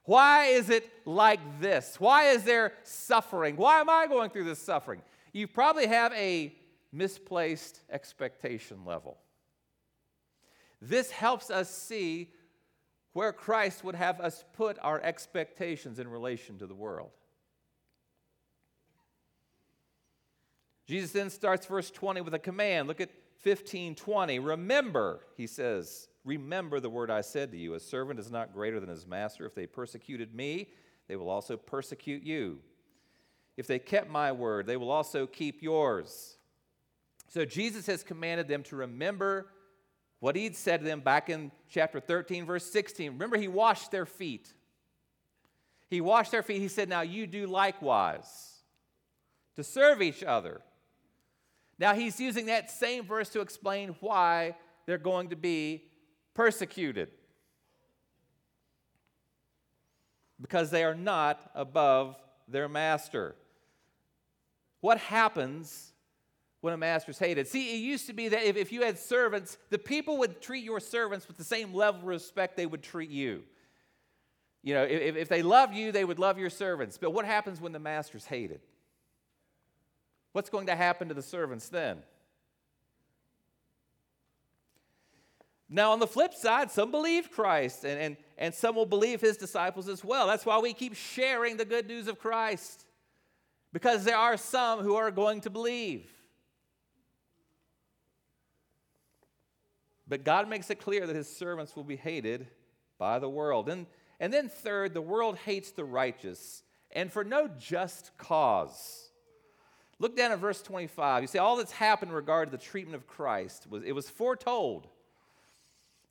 why 0.06 0.46
is 0.46 0.70
it 0.70 0.90
like 1.06 1.60
this? 1.60 2.00
Why 2.00 2.30
is 2.30 2.44
there 2.44 2.74
suffering? 2.84 3.58
Why 3.58 3.82
am 3.82 3.90
I 3.90 4.08
going 4.08 4.30
through 4.30 4.46
this 4.46 4.60
suffering? 4.60 5.02
You 5.34 5.48
probably 5.48 5.88
have 5.88 6.14
a 6.14 6.56
misplaced 6.92 7.82
expectation 7.90 8.86
level. 8.86 9.18
This 10.82 11.12
helps 11.12 11.50
us 11.50 11.70
see 11.70 12.32
where 13.13 13.34
Christ 13.34 13.84
would 13.84 13.96
have 13.96 14.20
us 14.20 14.44
put 14.54 14.78
our 14.82 15.01
expectations 15.01 16.00
in 16.00 16.08
relation 16.08 16.58
to 16.60 16.68
the 16.68 16.75
world. 16.75 17.12
Jesus 20.88 21.12
then 21.12 21.30
starts 21.30 21.66
verse 21.66 21.92
20 21.92 22.22
with 22.22 22.34
a 22.34 22.39
command. 22.39 22.88
Look 22.88 23.01
at 23.01 23.12
15 23.42 23.96
20. 23.96 24.39
Remember, 24.39 25.22
he 25.38 25.48
says, 25.48 26.08
remember 26.25 26.80
the 26.80 26.89
word 26.89 27.12
I 27.12 27.22
said 27.22 27.51
to 27.51 27.58
you. 27.58 27.75
A 27.75 27.80
servant 27.80 28.20
is 28.20 28.32
not 28.32 28.54
greater 28.54 28.80
than 28.80 28.89
his 28.89 29.06
master. 29.06 29.46
If 29.46 29.56
they 29.56 29.68
persecuted 29.68 30.34
me, 30.34 30.70
they 31.08 31.16
will 31.16 31.30
also 31.30 31.58
persecute 31.58 32.24
you. 32.24 32.60
If 33.56 33.68
they 33.68 33.80
kept 33.80 34.10
my 34.10 34.32
word, 34.32 34.66
they 34.66 34.78
will 34.78 34.92
also 34.92 35.28
keep 35.28 35.62
yours. 35.62 36.38
So 37.28 37.46
Jesus 37.46 37.86
has 37.86 38.04
commanded 38.04 38.48
them 38.48 38.63
to 38.63 38.75
remember 38.75 39.48
what 40.20 40.36
he'd 40.36 40.56
said 40.56 40.82
to 40.82 40.86
them 40.86 41.00
back 41.00 41.30
in 41.30 41.52
chapter 41.70 42.00
13, 42.00 42.46
verse 42.46 42.66
16. 42.66 43.14
Remember, 43.14 43.38
he 43.38 43.48
washed 43.48 43.92
their 43.92 44.06
feet. 44.06 44.54
He 45.90 46.02
washed 46.02 46.32
their 46.32 46.44
feet. 46.44 46.62
He 46.62 46.68
said, 46.68 46.90
Now 46.90 47.02
you 47.02 47.26
do 47.26 47.48
likewise 47.48 48.58
to 49.56 49.64
serve 49.64 50.02
each 50.02 50.24
other. 50.24 50.62
Now 51.78 51.94
he's 51.94 52.20
using 52.20 52.48
that 52.48 52.70
same 52.70 53.06
verse 53.06 53.30
to 53.30 53.42
explain 53.42 53.96
why 54.02 54.56
they're 54.86 54.98
going 54.98 55.30
to 55.30 55.36
be 55.36 55.86
persecuted. 56.34 57.10
Because 60.42 60.70
they 60.70 60.84
are 60.84 60.96
not 60.96 61.50
above 61.56 62.18
their 62.48 62.68
master. 62.68 63.36
What 64.82 64.98
happens 64.98 65.94
when 66.62 66.74
a 66.74 66.78
master's 66.78 67.18
hated. 67.18 67.48
See, 67.48 67.75
it 67.75 67.78
used 67.78 68.08
to 68.08 68.13
be 68.13 68.28
that 68.30 68.44
if, 68.44 68.58
if 68.58 68.72
you 68.72 68.82
had 68.82 69.00
servants, 69.00 69.58
the 69.70 69.78
people 69.78 70.18
would 70.18 70.42
treat 70.42 70.63
your 70.63 70.80
servants 70.80 71.28
with 71.28 71.38
the 71.38 71.44
same 71.44 71.74
level 71.74 72.01
of 72.01 72.08
respect 72.08 72.58
they 72.58 72.66
would 72.66 72.84
treat 72.84 73.10
you. 73.10 73.44
You 74.62 74.74
know, 74.74 74.84
if, 74.84 75.16
if 75.16 75.30
they 75.30 75.42
loved 75.42 75.74
you, 75.74 75.92
they 75.92 76.04
would 76.04 76.20
love 76.20 76.38
your 76.38 76.50
servants. 76.50 76.98
But 76.98 77.12
what 77.12 77.25
happens 77.25 77.62
when 77.62 77.72
the 77.72 77.80
master's 77.80 78.25
hated? 78.25 78.60
What's 80.34 80.50
going 80.50 80.68
to 80.68 80.75
happen 80.75 81.08
to 81.08 81.13
the 81.13 81.22
servants 81.22 81.70
then? 81.70 82.00
Now, 85.70 85.92
on 85.92 86.00
the 86.00 86.08
flip 86.08 86.34
side, 86.34 86.72
some 86.72 86.92
believe 86.92 87.32
Christ 87.32 87.84
and, 87.84 88.01
and, 88.01 88.18
and 88.38 88.54
some 88.54 88.75
will 88.75 88.88
believe 88.88 89.22
his 89.22 89.38
disciples 89.38 89.88
as 89.88 90.04
well. 90.04 90.28
That's 90.28 90.46
why 90.46 90.58
we 90.58 90.74
keep 90.74 90.96
sharing 90.96 91.58
the 91.58 91.66
good 91.66 91.88
news 91.88 92.08
of 92.08 92.20
Christ, 92.20 92.86
because 93.72 94.04
there 94.04 94.18
are 94.18 94.36
some 94.36 94.80
who 94.80 94.96
are 94.96 95.12
going 95.12 95.42
to 95.42 95.50
believe. 95.50 96.12
But 100.10 100.24
God 100.24 100.50
makes 100.50 100.72
it 100.72 100.80
clear 100.80 101.06
that 101.06 101.16
his 101.16 101.34
servants 101.34 101.75
will 101.75 101.84
be 101.84 101.96
hated 101.96 102.48
by 102.98 103.20
the 103.20 103.30
world. 103.30 103.70
And, 103.70 103.86
and 104.20 104.34
then, 104.34 104.50
third, 104.50 104.96
the 104.96 105.01
world 105.01 105.38
hates 105.38 105.72
the 105.72 105.86
righteous, 105.86 106.63
and 106.92 107.13
for 107.13 107.24
no 107.24 107.48
just 107.48 108.18
cause. 108.18 109.12
Look 110.00 110.18
down 110.18 110.32
at 110.32 110.39
verse 110.39 110.63
25. 110.63 111.24
You 111.24 111.28
see, 111.28 111.38
all 111.38 111.58
that's 111.58 111.72
happened 111.72 112.10
in 112.10 112.16
regard 112.16 112.50
to 112.50 112.58
the 112.58 112.63
treatment 112.63 112.96
of 112.96 113.06
Christ 113.06 113.68
was 113.70 113.84
it 113.84 113.94
was 113.94 114.10
foretold. 114.10 114.88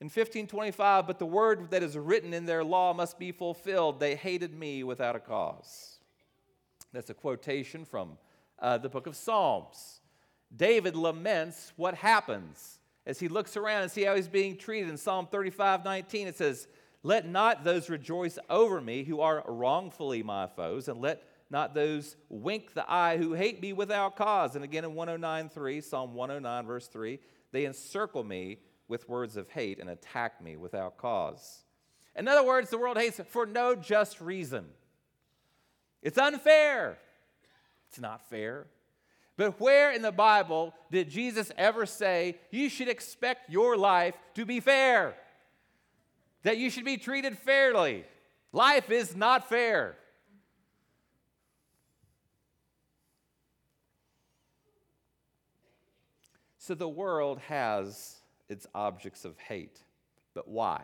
In 0.00 0.04
1525, 0.04 1.08
but 1.08 1.18
the 1.18 1.26
word 1.26 1.70
that 1.70 1.82
is 1.82 1.98
written 1.98 2.32
in 2.32 2.46
their 2.46 2.62
law 2.62 2.94
must 2.94 3.18
be 3.18 3.32
fulfilled. 3.32 3.98
They 3.98 4.14
hated 4.14 4.56
me 4.56 4.84
without 4.84 5.16
a 5.16 5.20
cause. 5.20 5.98
That's 6.92 7.10
a 7.10 7.14
quotation 7.14 7.84
from 7.84 8.16
uh, 8.60 8.78
the 8.78 8.88
book 8.88 9.08
of 9.08 9.16
Psalms. 9.16 10.00
David 10.54 10.94
laments 10.94 11.72
what 11.74 11.94
happens 11.94 12.77
as 13.08 13.18
he 13.18 13.26
looks 13.26 13.56
around 13.56 13.82
and 13.82 13.90
see 13.90 14.04
how 14.04 14.14
he's 14.14 14.28
being 14.28 14.56
treated. 14.56 14.90
In 14.90 14.98
Psalm 14.98 15.26
35 15.26 15.84
19, 15.84 16.28
it 16.28 16.36
says, 16.36 16.68
Let 17.02 17.26
not 17.26 17.64
those 17.64 17.88
rejoice 17.88 18.38
over 18.48 18.80
me 18.80 19.02
who 19.02 19.22
are 19.22 19.42
wrongfully 19.48 20.22
my 20.22 20.46
foes, 20.46 20.86
and 20.86 21.00
let 21.00 21.24
not 21.50 21.74
those 21.74 22.16
wink 22.28 22.74
the 22.74 22.88
eye 22.88 23.16
who 23.16 23.32
hate 23.32 23.62
me 23.62 23.72
without 23.72 24.14
cause. 24.14 24.54
And 24.54 24.62
again 24.62 24.84
in 24.84 24.94
109 24.94 25.48
3, 25.48 25.80
Psalm 25.80 26.14
109, 26.14 26.66
verse 26.66 26.86
3, 26.86 27.18
they 27.50 27.64
encircle 27.64 28.22
me 28.22 28.58
with 28.86 29.08
words 29.08 29.38
of 29.38 29.48
hate 29.48 29.80
and 29.80 29.88
attack 29.88 30.42
me 30.42 30.56
without 30.56 30.98
cause. 30.98 31.62
In 32.14 32.28
other 32.28 32.44
words, 32.44 32.68
the 32.68 32.78
world 32.78 32.98
hates 32.98 33.20
for 33.28 33.46
no 33.46 33.74
just 33.74 34.20
reason. 34.20 34.66
It's 36.02 36.18
unfair. 36.18 36.98
It's 37.88 37.98
not 37.98 38.28
fair. 38.28 38.66
But 39.38 39.60
where 39.60 39.92
in 39.92 40.02
the 40.02 40.10
Bible 40.10 40.74
did 40.90 41.08
Jesus 41.08 41.52
ever 41.56 41.86
say 41.86 42.36
you 42.50 42.68
should 42.68 42.88
expect 42.88 43.48
your 43.48 43.76
life 43.76 44.16
to 44.34 44.44
be 44.44 44.58
fair? 44.58 45.14
That 46.42 46.58
you 46.58 46.70
should 46.70 46.84
be 46.84 46.96
treated 46.96 47.38
fairly? 47.38 48.04
Life 48.52 48.90
is 48.90 49.14
not 49.14 49.48
fair. 49.48 49.96
So 56.58 56.74
the 56.74 56.88
world 56.88 57.38
has 57.46 58.16
its 58.48 58.66
objects 58.74 59.24
of 59.24 59.38
hate. 59.38 59.78
But 60.34 60.48
why? 60.48 60.82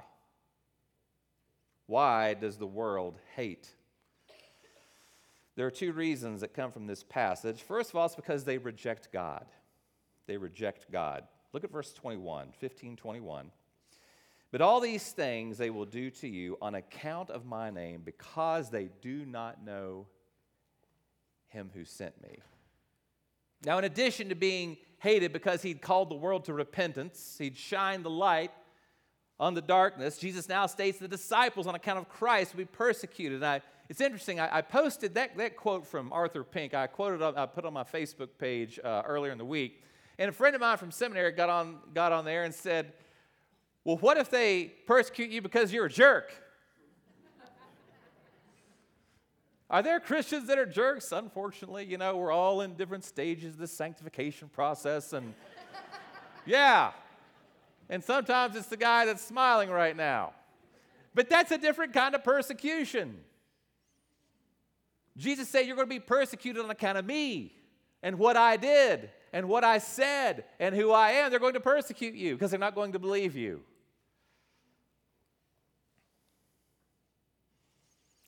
Why 1.87 2.35
does 2.35 2.57
the 2.57 2.69
world 2.69 3.19
hate? 3.35 3.69
There 5.57 5.67
are 5.67 5.71
two 5.71 5.93
reasons 5.93 6.41
that 6.41 6.55
come 6.55 6.73
from 6.73 6.87
this 6.87 7.03
passage. 7.03 7.63
First 7.63 7.91
of 7.91 7.97
all, 7.97 8.07
it's 8.07 8.17
because 8.17 8.45
they 8.45 8.59
reject 8.59 9.13
God. 9.13 9.47
They 10.27 10.37
reject 10.37 10.91
God. 10.91 11.25
Look 11.53 11.65
at 11.65 11.71
verse 11.71 11.93
21, 11.93 12.49
15, 12.59 12.97
21. 12.97 13.51
But 14.51 14.61
all 14.61 14.81
these 14.81 15.13
things 15.13 15.59
they 15.59 15.71
will 15.71 15.85
do 15.85 16.11
to 16.11 16.29
you 16.29 16.59
on 16.61 16.75
account 16.75 17.31
of 17.31 17.45
my 17.45 17.71
name, 17.71 18.03
because 18.05 18.71
they 18.71 18.89
do 19.01 19.25
not 19.25 19.65
know 19.65 20.07
him 21.49 21.71
who 21.73 21.85
sent 21.85 22.21
me. 22.23 22.39
Now, 23.65 23.79
in 23.79 23.85
addition 23.85 24.29
to 24.31 24.35
being 24.35 24.77
hated 24.99 25.33
because 25.33 25.63
he'd 25.63 25.81
called 25.81 26.11
the 26.11 26.17
world 26.17 26.45
to 26.47 26.53
repentance, 26.53 27.37
he'd 27.39 27.57
shined 27.57 28.05
the 28.05 28.11
light 28.11 28.51
on 29.39 29.55
the 29.55 29.63
darkness, 29.63 30.19
Jesus 30.19 30.49
now 30.49 30.67
states 30.67 30.99
the 30.99 31.09
disciples, 31.09 31.67
on 31.67 31.75
account 31.75 31.99
of 31.99 32.09
Christ, 32.09 32.55
will 32.55 32.59
be 32.59 32.67
persecuted. 32.67 33.37
And 33.37 33.47
I 33.47 33.63
it's 33.89 34.01
interesting. 34.01 34.41
I, 34.41 34.59
I, 34.59 34.63
posted 34.63 35.15
that, 35.15 35.37
that 35.37 35.57
quote 35.57 35.87
from 35.87 36.13
Arthur 36.13 36.43
Pink. 36.43 36.73
I 36.73 36.87
quoted, 36.87 37.23
I 37.23 37.47
put 37.47 37.65
on 37.65 37.73
my 37.75 37.85
Facebook 37.85 38.31
page 38.39 38.81
uh, 38.83 39.03
earlier 39.07 39.31
in 39.31 39.39
the 39.39 39.45
week. 39.45 39.83
And 40.19 40.29
a 40.29 40.33
friend 40.33 40.55
of 40.55 40.61
mine 40.61 40.79
from 40.79 40.91
seminary 40.91 41.33
got 41.33 41.51
on, 41.51 41.79
got 41.93 42.13
on 42.13 42.25
there 42.25 42.45
and 42.45 42.55
said, 42.55 42.93
Well, 43.85 43.97
what 43.97 44.17
if 44.17 44.31
they 44.31 44.73
persecute 44.87 45.31
you 45.31 45.43
because 45.43 45.73
you're 45.73 45.87
a 45.87 45.91
jerk? 45.91 46.33
Are 49.69 49.83
there 49.83 49.99
Christians 49.99 50.47
that 50.49 50.59
are 50.59 50.67
jerks? 50.67 51.11
Unfortunately, 51.11 51.85
you 51.85 51.99
know, 51.99 52.17
we're 52.17 52.31
all 52.31 52.61
in 52.61 52.75
different 52.75 53.03
stages 53.03 53.55
of 53.55 53.59
the 53.59 53.67
sanctification 53.67 54.49
process. 54.49 55.13
And 55.13 55.35
yeah. 56.47 56.93
And 57.89 58.03
sometimes 58.03 58.57
it's 58.57 58.69
the 58.69 58.77
guy 58.77 59.05
that's 59.05 59.23
smiling 59.23 59.71
right 59.71 59.97
now. 59.97 60.33
But 61.15 61.29
that's 61.29 61.51
a 61.51 61.59
different 61.59 61.93
kind 61.93 62.15
of 62.15 62.23
persecution. 62.23 63.19
Jesus 65.17 65.49
said, 65.49 65.67
You're 65.67 65.77
going 65.77 65.89
to 65.89 65.95
be 65.95 66.01
persecuted 66.01 66.63
on 66.63 66.71
account 66.71 66.99
of 66.99 67.05
me 67.05 67.55
and 68.03 68.19
what 68.19 68.37
I 68.37 68.57
did 68.57 69.11
and 69.33 69.49
what 69.49 69.65
I 69.65 69.79
said 69.79 70.45
and 70.59 70.75
who 70.75 70.91
I 70.93 71.13
am. 71.13 71.31
They're 71.31 71.41
going 71.41 71.55
to 71.55 71.61
persecute 71.61 72.15
you 72.15 72.35
because 72.35 72.51
they're 72.51 72.61
not 72.61 72.75
going 72.75 72.93
to 72.93 72.99
believe 72.99 73.37
you. 73.37 73.63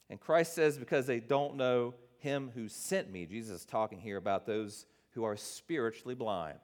And 0.09 0.21
Christ 0.21 0.55
says, 0.55 0.79
because 0.79 1.07
they 1.07 1.21
don't 1.21 1.57
know 1.57 1.95
him 2.19 2.51
who 2.55 2.69
sent 2.69 3.11
me. 3.11 3.27
Jesus 3.27 3.61
is 3.61 3.65
talking 3.65 4.01
here 4.01 4.17
about 4.17 4.47
those 4.47 4.87
who 5.11 5.25
are 5.25 5.37
spiritually 5.37 6.15
blind. 6.15 6.59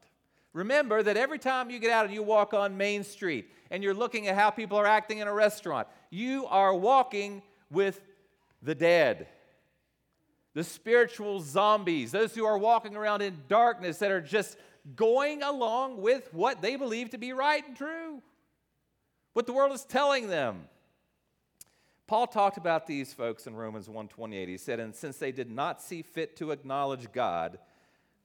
Remember 0.52 1.02
that 1.02 1.17
every 1.17 1.38
time 1.38 1.71
you 1.71 1.79
get 1.79 1.91
out 1.91 2.05
and 2.05 2.14
you 2.14 2.23
walk 2.23 2.52
on 2.52 2.76
Main 2.76 3.05
Street 3.05 3.50
and 3.71 3.83
you're 3.83 3.95
looking 3.95 4.29
at 4.29 4.37
how 4.37 4.50
people 4.50 4.76
are 4.76 4.87
acting 4.87 5.19
in 5.19 5.29
a 5.29 5.33
restaurant, 5.33 5.88
you 6.11 6.47
are 6.47 6.75
walking 6.75 7.43
with 7.71 8.00
the 8.62 8.75
dead, 8.75 9.29
the 10.54 10.64
spiritual 10.64 11.40
zombies, 11.40 12.12
those 12.12 12.35
who 12.35 12.44
are 12.44 12.59
walking 12.59 12.97
around 12.97 13.23
in 13.23 13.42
darkness 13.49 13.99
that 13.99 14.11
are 14.11 14.21
just 14.21 14.56
going 14.97 15.42
along 15.42 16.00
with 16.00 16.32
what 16.35 16.61
they 16.61 16.76
believe 16.76 17.11
to 17.11 17.18
be 17.18 17.32
right 17.32 17.66
and 17.66 17.76
true, 17.76 18.23
what 19.32 19.47
the 19.47 19.52
world 19.52 19.73
is 19.73 19.85
telling 19.85 20.28
them. 20.28 20.68
Paul 22.06 22.26
talked 22.26 22.59
about 22.59 22.87
these 22.87 23.14
folks 23.14 23.47
in 23.47 23.54
Romans 23.54 23.88
1:28. 23.88 24.49
He 24.49 24.59
said, 24.59 24.80
"And 24.80 24.94
since 24.94 25.18
they 25.18 25.32
did 25.32 25.50
not 25.50 25.80
see 25.80 26.02
fit 26.02 26.37
to 26.37 26.50
acknowledge 26.50 27.12
God, 27.12 27.59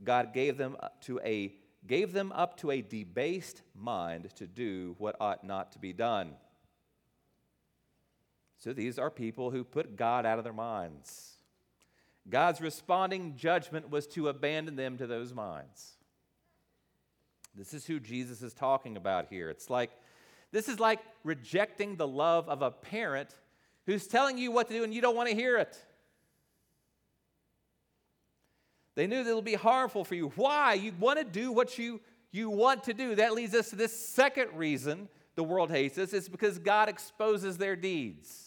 God 0.04 0.34
gave 0.34 0.58
them 0.58 0.76
to 1.02 1.20
a 1.22 1.56
gave 1.86 2.12
them 2.12 2.34
up 2.34 2.58
to 2.58 2.72
a 2.72 2.82
debased 2.82 3.62
mind 3.74 4.36
to 4.36 4.46
do 4.46 4.96
what 4.98 5.16
ought 5.22 5.46
not 5.46 5.72
to 5.72 5.80
be 5.80 5.94
done." 5.94 6.38
So 8.58 8.74
these 8.74 9.00
are 9.00 9.12
people 9.12 9.52
who 9.52 9.64
put 9.64 9.96
God 9.96 10.26
out 10.26 10.38
of 10.38 10.44
their 10.44 10.52
minds. 10.52 11.37
God's 12.30 12.62
responding 12.62 13.36
judgment 13.38 13.90
was 13.90 14.08
to 14.08 14.28
abandon 14.28 14.76
them 14.76 14.98
to 14.98 15.08
those 15.08 15.34
minds. 15.34 15.94
This 17.56 17.74
is 17.74 17.86
who 17.86 18.00
Jesus 18.00 18.42
is 18.42 18.54
talking 18.54 18.98
about 18.98 19.28
here. 19.30 19.50
It's 19.50 19.70
like 19.70 19.92
this 20.52 20.70
is 20.70 20.80
like 20.80 21.00
rejecting 21.24 21.96
the 21.96 22.08
love 22.08 22.48
of 22.50 22.62
a 22.62 22.72
parent 22.72 23.36
who's 23.86 24.08
telling 24.08 24.38
you 24.38 24.52
what 24.52 24.68
to 24.68 24.74
do 24.74 24.84
and 24.84 24.94
you 24.94 25.02
don't 25.02 25.16
want 25.16 25.30
to 25.30 25.36
hear 25.36 25.58
it. 25.58 25.78
They 28.96 29.08
knew 29.08 29.24
that 29.24 29.30
it'll 29.30 29.42
be 29.42 29.54
harmful 29.54 30.04
for 30.04 30.16
you. 30.16 30.32
Why? 30.36 30.74
You 30.74 30.92
want 31.00 31.20
to 31.20 31.26
do 31.26 31.52
what 31.52 31.78
you, 31.78 32.02
you 32.32 32.50
want 32.50 32.84
to 32.86 32.94
do. 32.94 33.16
That 33.16 33.34
leads 33.34 33.54
us 33.54 33.70
to 33.70 33.76
this 33.76 33.98
second 33.98 34.54
reason 34.56 35.08
the 35.36 35.44
world 35.44 35.70
hates 35.70 35.98
us. 36.00 36.14
It's 36.14 36.28
because 36.28 36.58
God 36.58 36.90
exposes 36.90 37.58
their 37.58 37.76
deeds. 37.76 38.47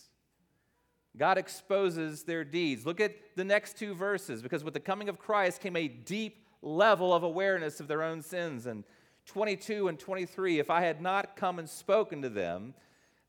God 1.17 1.39
exposes 1.39 2.23
their 2.23 2.45
deeds. 2.45 2.87
Look 2.87 3.01
at 3.01 3.15
the 3.37 3.45
next 3.45 3.77
two 3.77 3.95
verses, 3.95 4.43
because 4.43 4.63
with 4.63 4.75
the 4.75 4.81
coming 4.81 5.09
of 5.09 5.19
Christ 5.19 5.61
came 5.61 5.77
a 5.77 5.89
deep 5.89 6.47
level 6.63 7.13
of 7.13 7.23
awareness 7.23 7.81
of 7.81 7.89
their 7.89 8.03
own 8.03 8.23
sins. 8.23 8.67
And 8.67 8.85
22 9.27 9.89
and 9.89 9.99
23, 9.99 10.59
if 10.59 10.71
I 10.71 10.83
had 10.83 11.01
not 11.01 11.37
come 11.37 11.59
and 11.59 11.69
spoken 11.69 12.23
to 12.23 12.29
them, 12.29 12.75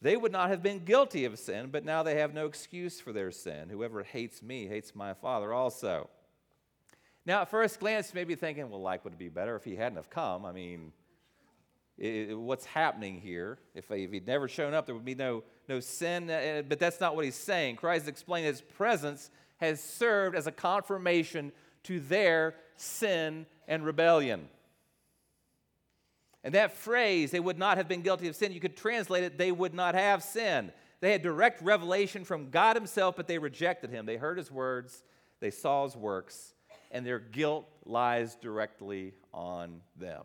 they 0.02 0.18
would 0.18 0.32
not 0.32 0.50
have 0.50 0.64
been 0.64 0.84
guilty 0.84 1.26
of 1.26 1.38
sin, 1.38 1.70
but 1.72 1.86
now 1.86 2.02
they 2.02 2.16
have 2.16 2.34
no 2.34 2.48
excuse 2.48 3.00
for 3.00 3.14
their 3.14 3.32
sin. 3.32 3.70
Whoever 3.70 4.04
hates 4.04 4.42
me 4.42 4.68
hates 4.68 4.96
my 4.96 5.14
Father 5.14 5.54
also. 5.54 6.10
Now, 7.24 7.42
at 7.42 7.52
first 7.52 7.80
glance, 7.80 8.10
you 8.10 8.16
may 8.16 8.24
be 8.24 8.34
thinking, 8.34 8.68
well, 8.70 8.82
like, 8.82 9.04
would 9.04 9.14
it 9.14 9.20
be 9.20 9.30
better 9.30 9.56
if 9.56 9.64
he 9.64 9.76
hadn't 9.76 9.98
have 9.98 10.10
come? 10.10 10.44
I 10.44 10.52
mean, 10.52 10.92
it, 12.01 12.38
what's 12.38 12.65
happening 12.65 13.22
here? 13.22 13.60
If, 13.75 13.91
if 13.91 14.12
he'd 14.12 14.25
never 14.25 14.48
shown 14.48 14.74
up, 14.74 14.88
there 14.88 14.96
would 14.96 15.05
be 15.05 15.15
no, 15.15 15.43
no 15.70 15.79
sin. 15.79 16.29
Uh, 16.29 16.63
but 16.67 16.79
that's 16.79 17.00
not 17.00 17.15
what 17.15 17.25
he's 17.25 17.36
saying. 17.36 17.75
Christ 17.75 18.08
explained 18.08 18.48
his 18.48 18.62
presence 18.62 19.29
has 19.58 19.81
served 19.81 20.36
as 20.36 20.48
a 20.48 20.51
confirmation 20.51 21.51
to 21.84 22.00
their 22.00 22.55
sin 22.75 23.46
and 23.67 23.86
rebellion. 23.86 24.50
And 26.43 26.55
that 26.55 26.75
phrase, 26.75 27.29
they 27.29 27.39
would 27.39 27.60
not 27.60 27.77
have 27.77 27.88
been 27.88 28.01
guilty 28.01 28.27
of 28.27 28.36
sin, 28.36 28.51
you 28.51 28.60
could 28.60 28.75
translate 28.75 29.24
it, 29.24 29.38
they 29.38 29.51
would 29.51 29.75
not 29.75 29.93
have 29.93 30.24
sin. 30.24 30.72
They 31.01 31.12
had 31.12 31.22
direct 31.22 31.62
revelation 31.62 32.25
from 32.25 32.50
God 32.50 32.75
Himself, 32.75 33.15
but 33.15 33.27
they 33.27 33.38
rejected 33.38 33.91
Him. 33.91 34.08
They 34.08 34.17
heard 34.17 34.39
His 34.39 34.52
words, 34.52 35.04
they 35.39 35.52
saw 35.52 35.84
His 35.84 35.95
works, 35.95 36.56
and 36.89 37.06
their 37.06 37.19
guilt 37.19 37.67
lies 37.86 38.36
directly 38.36 39.13
on 39.32 39.82
them. 39.95 40.23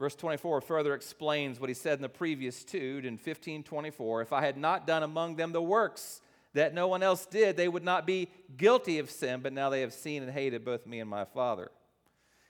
Verse 0.00 0.14
24 0.14 0.62
further 0.62 0.94
explains 0.94 1.60
what 1.60 1.68
he 1.68 1.74
said 1.74 1.98
in 1.98 2.02
the 2.02 2.08
previous 2.08 2.64
two 2.64 3.02
in 3.04 3.12
1524 3.12 4.22
If 4.22 4.32
I 4.32 4.40
had 4.40 4.56
not 4.56 4.86
done 4.86 5.02
among 5.02 5.36
them 5.36 5.52
the 5.52 5.60
works 5.60 6.22
that 6.54 6.72
no 6.72 6.88
one 6.88 7.02
else 7.02 7.26
did, 7.26 7.58
they 7.58 7.68
would 7.68 7.84
not 7.84 8.06
be 8.06 8.30
guilty 8.56 8.98
of 8.98 9.10
sin, 9.10 9.40
but 9.42 9.52
now 9.52 9.68
they 9.68 9.82
have 9.82 9.92
seen 9.92 10.22
and 10.22 10.32
hated 10.32 10.64
both 10.64 10.86
me 10.86 11.00
and 11.00 11.10
my 11.10 11.26
Father. 11.26 11.70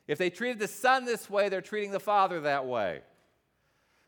If 0.06 0.16
they 0.16 0.30
treated 0.30 0.60
the 0.60 0.68
Son 0.68 1.04
this 1.04 1.28
way, 1.28 1.48
they're 1.48 1.60
treating 1.60 1.90
the 1.90 1.98
Father 1.98 2.40
that 2.42 2.66
way. 2.66 3.00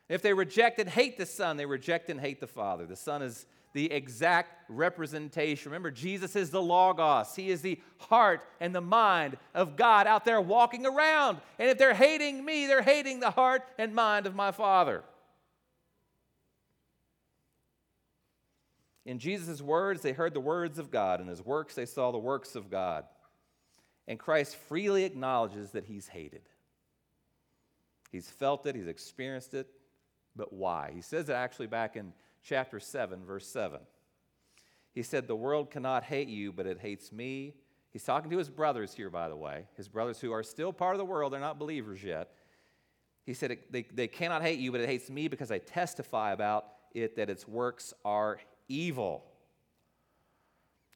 If 0.08 0.22
they 0.22 0.32
reject 0.32 0.78
and 0.78 0.88
hate 0.88 1.18
the 1.18 1.26
Son, 1.26 1.56
they 1.56 1.66
reject 1.66 2.10
and 2.10 2.20
hate 2.20 2.38
the 2.38 2.46
Father. 2.46 2.86
The 2.86 2.94
Son 2.94 3.22
is 3.22 3.44
the 3.72 3.90
exact 3.90 4.70
representation. 4.70 5.70
Remember, 5.70 5.90
Jesus 5.90 6.36
is 6.36 6.50
the 6.50 6.60
Logos. 6.60 7.34
He 7.34 7.50
is 7.50 7.62
the 7.62 7.80
heart 7.98 8.44
and 8.60 8.74
the 8.74 8.80
mind 8.80 9.36
of 9.54 9.76
God 9.76 10.06
out 10.06 10.24
there 10.24 10.40
walking 10.40 10.86
around. 10.86 11.38
And 11.58 11.70
if 11.70 11.78
they're 11.78 11.94
hating 11.94 12.44
me, 12.44 12.66
they're 12.66 12.82
hating 12.82 13.20
the 13.20 13.30
heart 13.30 13.62
and 13.78 13.94
mind 13.94 14.26
of 14.26 14.34
my 14.34 14.50
Father. 14.52 15.04
In 19.04 19.18
Jesus' 19.18 19.60
words, 19.60 20.02
they 20.02 20.12
heard 20.12 20.34
the 20.34 20.40
words 20.40 20.78
of 20.78 20.90
God. 20.90 21.20
In 21.20 21.26
his 21.26 21.44
works, 21.44 21.74
they 21.74 21.86
saw 21.86 22.12
the 22.12 22.18
works 22.18 22.54
of 22.54 22.70
God. 22.70 23.04
And 24.06 24.18
Christ 24.18 24.56
freely 24.68 25.04
acknowledges 25.04 25.70
that 25.70 25.84
he's 25.84 26.08
hated. 26.08 26.42
He's 28.10 28.28
felt 28.28 28.66
it, 28.66 28.74
he's 28.74 28.86
experienced 28.86 29.54
it, 29.54 29.68
but 30.36 30.52
why? 30.52 30.92
He 30.94 31.00
says 31.00 31.30
it 31.30 31.32
actually 31.32 31.66
back 31.66 31.96
in 31.96 32.12
chapter 32.42 32.80
7, 32.80 33.24
verse 33.24 33.46
7. 33.46 33.80
He 34.92 35.02
said, 35.02 35.26
The 35.26 35.36
world 35.36 35.70
cannot 35.70 36.04
hate 36.04 36.28
you, 36.28 36.52
but 36.52 36.66
it 36.66 36.78
hates 36.80 37.12
me. 37.12 37.54
He's 37.90 38.04
talking 38.04 38.30
to 38.30 38.38
his 38.38 38.48
brothers 38.48 38.94
here, 38.94 39.10
by 39.10 39.28
the 39.28 39.36
way, 39.36 39.66
his 39.76 39.88
brothers 39.88 40.20
who 40.20 40.32
are 40.32 40.42
still 40.42 40.72
part 40.72 40.94
of 40.94 40.98
the 40.98 41.04
world, 41.04 41.32
they're 41.32 41.40
not 41.40 41.58
believers 41.58 42.02
yet. 42.02 42.30
He 43.24 43.34
said, 43.34 43.58
They, 43.70 43.82
they 43.92 44.08
cannot 44.08 44.42
hate 44.42 44.58
you, 44.58 44.72
but 44.72 44.80
it 44.80 44.88
hates 44.88 45.10
me 45.10 45.28
because 45.28 45.50
I 45.50 45.58
testify 45.58 46.32
about 46.32 46.66
it 46.94 47.16
that 47.16 47.30
its 47.30 47.46
works 47.46 47.94
are 48.04 48.38
evil. 48.68 49.24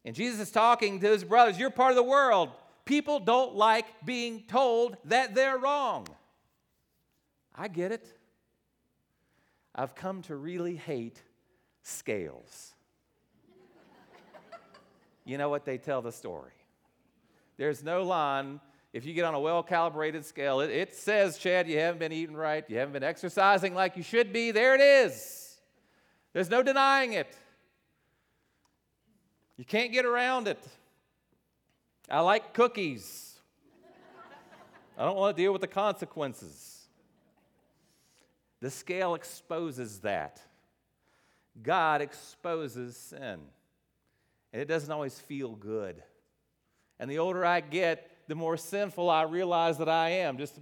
And 0.05 0.15
Jesus 0.15 0.41
is 0.41 0.51
talking 0.51 1.01
to 1.01 1.09
his 1.09 1.25
brothers, 1.25 1.59
You're 1.59 1.71
part 1.71 1.91
of 1.91 1.97
the 1.97 2.03
world. 2.03 2.51
People 2.85 3.19
don't 3.19 3.57
like 3.57 3.87
being 4.05 4.45
told 4.47 4.97
that 5.07 5.35
they're 5.35 5.59
wrong. 5.59 6.07
I 7.55 7.69
get 7.69 7.91
it. 7.91 8.07
I've 9.75 9.95
come 9.95 10.23
to 10.23 10.37
really 10.37 10.77
hate 10.77 11.21
scales. 11.87 12.75
you 15.25 15.39
know 15.39 15.49
what? 15.49 15.65
They 15.65 15.79
tell 15.79 16.03
the 16.03 16.11
story. 16.11 16.53
There's 17.57 17.83
no 17.85 18.03
line. 18.03 18.61
If 18.93 19.07
you 19.07 19.15
get 19.15 19.25
on 19.25 19.35
a 19.35 19.41
well 19.41 19.63
calibrated 19.63 20.25
scale, 20.25 20.61
it, 20.61 20.71
it 20.71 20.95
says, 20.95 21.39
Chad, 21.39 21.69
you 21.69 21.79
haven't 21.79 21.99
been 21.99 22.13
eating 22.13 22.37
right, 22.37 22.65
you 22.69 22.79
haven't 22.79 22.93
been 22.93 23.05
exercising 23.05 23.75
like 23.75 23.97
you 23.97 24.03
should 24.03 24.33
be. 24.33 24.51
There 24.51 24.75
it 24.75 24.81
is. 24.81 25.59
There's 26.33 26.51
no 26.51 26.63
denying 26.63 27.13
it. 27.13 27.35
You 29.57 29.65
can't 29.65 29.93
get 29.93 30.05
around 30.05 30.49
it. 30.49 30.63
I 32.11 32.21
like 32.21 32.53
cookies. 32.53 33.39
I 34.99 35.05
don't 35.05 35.17
want 35.17 35.37
to 35.37 35.43
deal 35.43 35.53
with 35.53 35.61
the 35.61 35.69
consequences. 35.69 36.87
The 38.61 38.71
scale 38.71 39.15
exposes 39.15 40.01
that. 40.01 40.41
God 41.63 42.03
exposes 42.03 42.97
sin. 42.97 43.41
And 44.53 44.63
it 44.63 44.67
doesn't 44.67 44.91
always 44.91 45.19
feel 45.19 45.55
good. 45.55 46.03
And 46.99 47.11
the 47.11 47.19
older 47.19 47.45
I 47.45 47.61
get, 47.61 48.11
the 48.29 48.35
more 48.35 48.57
sinful 48.57 49.09
I 49.11 49.23
realize 49.23 49.79
that 49.79 49.89
I 49.89 50.11
am. 50.11 50.39
Just 50.39 50.59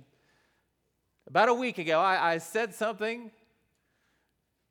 about 1.26 1.48
a 1.48 1.54
week 1.54 1.78
ago, 1.78 2.00
I, 2.00 2.34
I 2.34 2.38
said 2.38 2.74
something. 2.74 3.30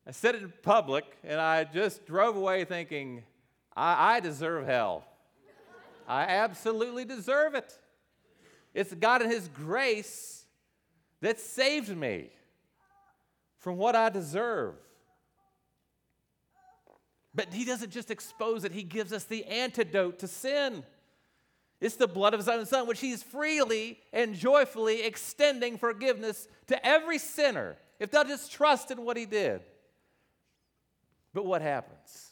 I 0.06 0.12
said 0.12 0.36
it 0.36 0.44
in 0.44 0.54
public, 0.62 1.06
and 1.24 1.40
I 1.40 1.64
just 1.64 2.06
drove 2.06 2.36
away 2.36 2.66
thinking, 2.66 3.24
I, 3.76 4.16
I 4.16 4.20
deserve 4.20 4.66
hell. 4.66 5.06
I 6.08 6.24
absolutely 6.24 7.06
deserve 7.06 7.56
it. 7.56 7.78
It's 8.74 8.94
God 8.94 9.22
and 9.22 9.32
His 9.32 9.48
grace 9.48 10.46
that 11.22 11.40
saved 11.40 11.96
me 11.96 12.30
from 13.60 13.78
what 13.78 13.96
I 13.96 14.10
deserve. 14.10 14.76
But 17.36 17.54
He 17.54 17.66
doesn't 17.66 17.92
just 17.92 18.12
expose 18.12 18.64
it, 18.64 18.72
He 18.72 18.84
gives 18.84 19.12
us 19.14 19.24
the 19.24 19.46
antidote 19.46 20.20
to 20.20 20.28
sin. 20.28 20.84
It's 21.82 21.96
the 21.96 22.08
blood 22.08 22.34
of 22.34 22.40
His 22.40 22.48
own 22.48 22.66
Son, 22.66 22.88
which 22.88 23.00
He's 23.00 23.24
freely 23.24 24.00
and 24.12 24.36
joyfully 24.36 25.04
extending 25.04 25.78
forgiveness 25.78 26.48
to 26.68 26.86
every 26.86 27.18
sinner 27.18 27.78
if 28.00 28.12
they'll 28.12 28.24
just 28.24 28.52
trust 28.52 28.92
in 28.92 29.04
what 29.04 29.18
He 29.18 29.26
did. 29.26 29.62
But 31.34 31.46
what 31.46 31.62
happens? 31.62 32.32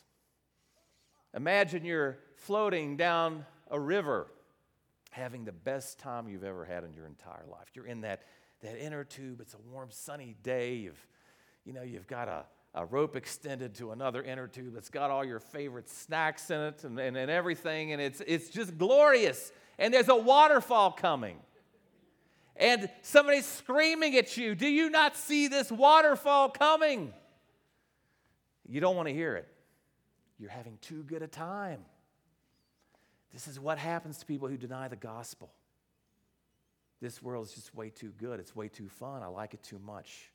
Imagine 1.34 1.86
you're 1.86 2.20
floating 2.36 2.98
down 2.98 3.46
a 3.70 3.80
river, 3.80 4.28
having 5.12 5.46
the 5.46 5.52
best 5.52 5.98
time 5.98 6.28
you've 6.28 6.44
ever 6.44 6.66
had 6.66 6.84
in 6.84 6.94
your 6.94 7.08
entire 7.08 7.46
life. 7.50 7.68
You're 7.74 7.88
in 7.88 8.02
that, 8.02 8.24
that 8.62 8.84
inner 8.84 9.04
tube, 9.04 9.42
it's 9.42 9.54
a 9.54 9.72
warm, 9.72 9.90
sunny 9.92 10.36
day. 10.44 10.76
You've, 10.76 11.08
you 11.66 11.74
know, 11.74 11.84
you've 11.84 12.08
got 12.08 12.28
a, 12.28 12.46
a 12.74 12.86
rope 12.86 13.16
extended 13.16 13.76
to 13.76 13.92
another 13.92 14.24
inner 14.24 14.48
tube 14.48 14.74
that's 14.74 14.90
got 14.90 15.12
all 15.12 15.26
your 15.26 15.40
favorite 15.40 15.90
snacks 15.90 16.50
in 16.50 16.62
it 16.62 16.84
and, 16.84 16.98
and, 17.00 17.18
and 17.18 17.30
everything, 17.30 17.92
and 17.92 18.02
it's, 18.02 18.22
it's 18.26 18.50
just 18.50 18.78
glorious. 18.78 19.52
And 19.78 19.94
there's 19.94 20.10
a 20.10 20.16
waterfall 20.16 20.92
coming. 20.92 21.38
And 22.56 22.90
somebody's 23.02 23.46
screaming 23.46 24.16
at 24.16 24.38
you, 24.38 24.56
Do 24.56 24.68
you 24.68 24.90
not 24.90 25.18
see 25.18 25.48
this 25.48 25.72
waterfall 25.72 26.50
coming? 26.50 27.14
You 28.68 28.80
don't 28.80 28.96
want 28.96 29.08
to 29.08 29.14
hear 29.14 29.36
it. 29.36 29.48
You're 30.40 30.50
having 30.50 30.78
too 30.82 31.04
good 31.04 31.22
a 31.22 31.28
time. 31.28 31.82
This 33.34 33.48
is 33.48 33.60
what 33.60 33.78
happens 33.78 34.18
to 34.20 34.26
people 34.26 34.48
who 34.48 34.58
deny 34.58 34.88
the 34.88 34.96
gospel. 34.96 35.52
This 37.02 37.22
world 37.22 37.48
is 37.48 37.54
just 37.54 37.74
way 37.76 37.90
too 37.90 38.14
good. 38.18 38.40
It's 38.40 38.56
way 38.56 38.68
too 38.68 38.88
fun. 38.88 39.24
I 39.24 39.28
like 39.28 39.54
it 39.54 39.64
too 39.64 39.80
much. 39.80 40.32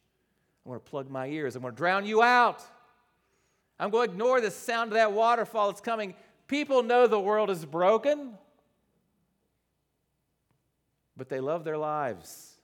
I'm 0.66 0.70
going 0.70 0.80
to 0.80 0.90
plug 0.90 1.08
my 1.08 1.28
ears. 1.28 1.54
I'm 1.54 1.62
going 1.62 1.74
to 1.74 1.78
drown 1.78 2.06
you 2.06 2.24
out. 2.24 2.60
I'm 3.78 3.90
going 3.90 4.08
to 4.08 4.12
ignore 4.12 4.40
the 4.40 4.50
sound 4.50 4.90
of 4.90 4.94
that 4.94 5.12
waterfall 5.12 5.68
that's 5.68 5.80
coming. 5.80 6.12
People 6.48 6.82
know 6.82 7.06
the 7.06 7.20
world 7.20 7.50
is 7.50 7.64
broken, 7.64 8.32
but 11.16 11.28
they 11.28 11.38
love 11.38 11.62
their 11.62 11.78
lives. 11.78 12.54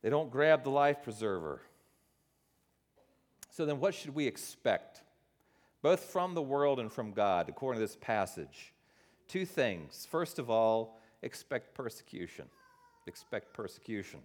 They 0.00 0.08
don't 0.08 0.30
grab 0.30 0.64
the 0.64 0.70
life 0.70 1.02
preserver. 1.02 1.60
So 3.50 3.66
then, 3.66 3.78
what 3.78 3.94
should 3.94 4.14
we 4.14 4.26
expect, 4.26 5.02
both 5.82 6.04
from 6.04 6.32
the 6.32 6.40
world 6.40 6.80
and 6.80 6.90
from 6.90 7.12
God, 7.12 7.50
according 7.50 7.78
to 7.78 7.86
this 7.86 7.98
passage? 8.00 8.72
Two 9.28 9.44
things. 9.44 10.08
First 10.10 10.38
of 10.38 10.48
all, 10.48 10.98
expect 11.20 11.74
persecution 11.74 12.46
expect 13.06 13.52
persecution. 13.52 14.20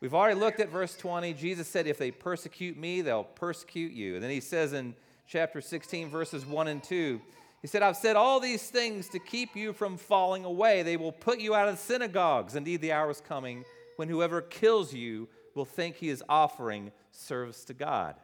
We've 0.00 0.14
already 0.14 0.38
looked 0.38 0.60
at 0.60 0.68
verse 0.68 0.96
20. 0.96 1.32
Jesus 1.34 1.68
said, 1.68 1.86
If 1.86 1.98
they 1.98 2.10
persecute 2.10 2.76
me, 2.76 3.02
they'll 3.02 3.22
persecute 3.22 3.92
you. 3.92 4.14
And 4.14 4.22
then 4.22 4.30
he 4.30 4.40
says 4.40 4.72
in 4.72 4.94
chapter 5.28 5.60
16, 5.60 6.10
verses 6.10 6.44
1 6.44 6.68
and 6.68 6.82
2, 6.82 7.20
he 7.62 7.68
said, 7.68 7.82
I've 7.82 7.96
said 7.96 8.16
all 8.16 8.40
these 8.40 8.68
things 8.68 9.08
to 9.10 9.20
keep 9.20 9.54
you 9.54 9.72
from 9.72 9.96
falling 9.96 10.44
away. 10.44 10.82
They 10.82 10.96
will 10.96 11.12
put 11.12 11.38
you 11.38 11.54
out 11.54 11.68
of 11.68 11.76
the 11.76 11.82
synagogues. 11.82 12.56
Indeed, 12.56 12.80
the 12.80 12.90
hour 12.90 13.10
is 13.10 13.20
coming 13.20 13.64
when 13.96 14.08
whoever 14.08 14.40
kills 14.40 14.92
you 14.92 15.28
will 15.54 15.64
think 15.64 15.96
he 15.96 16.08
is 16.08 16.24
offering 16.28 16.90
service 17.12 17.64
to 17.66 17.74
God. 17.74 18.16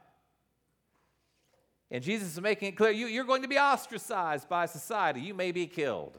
And 1.90 2.02
Jesus 2.02 2.32
is 2.32 2.40
making 2.40 2.70
it 2.70 2.76
clear 2.76 2.90
you, 2.90 3.20
are 3.20 3.24
going 3.24 3.42
to 3.42 3.48
be 3.48 3.58
ostracized 3.58 4.48
by 4.48 4.66
society. 4.66 5.20
You 5.20 5.34
may 5.34 5.52
be 5.52 5.66
killed. 5.66 6.18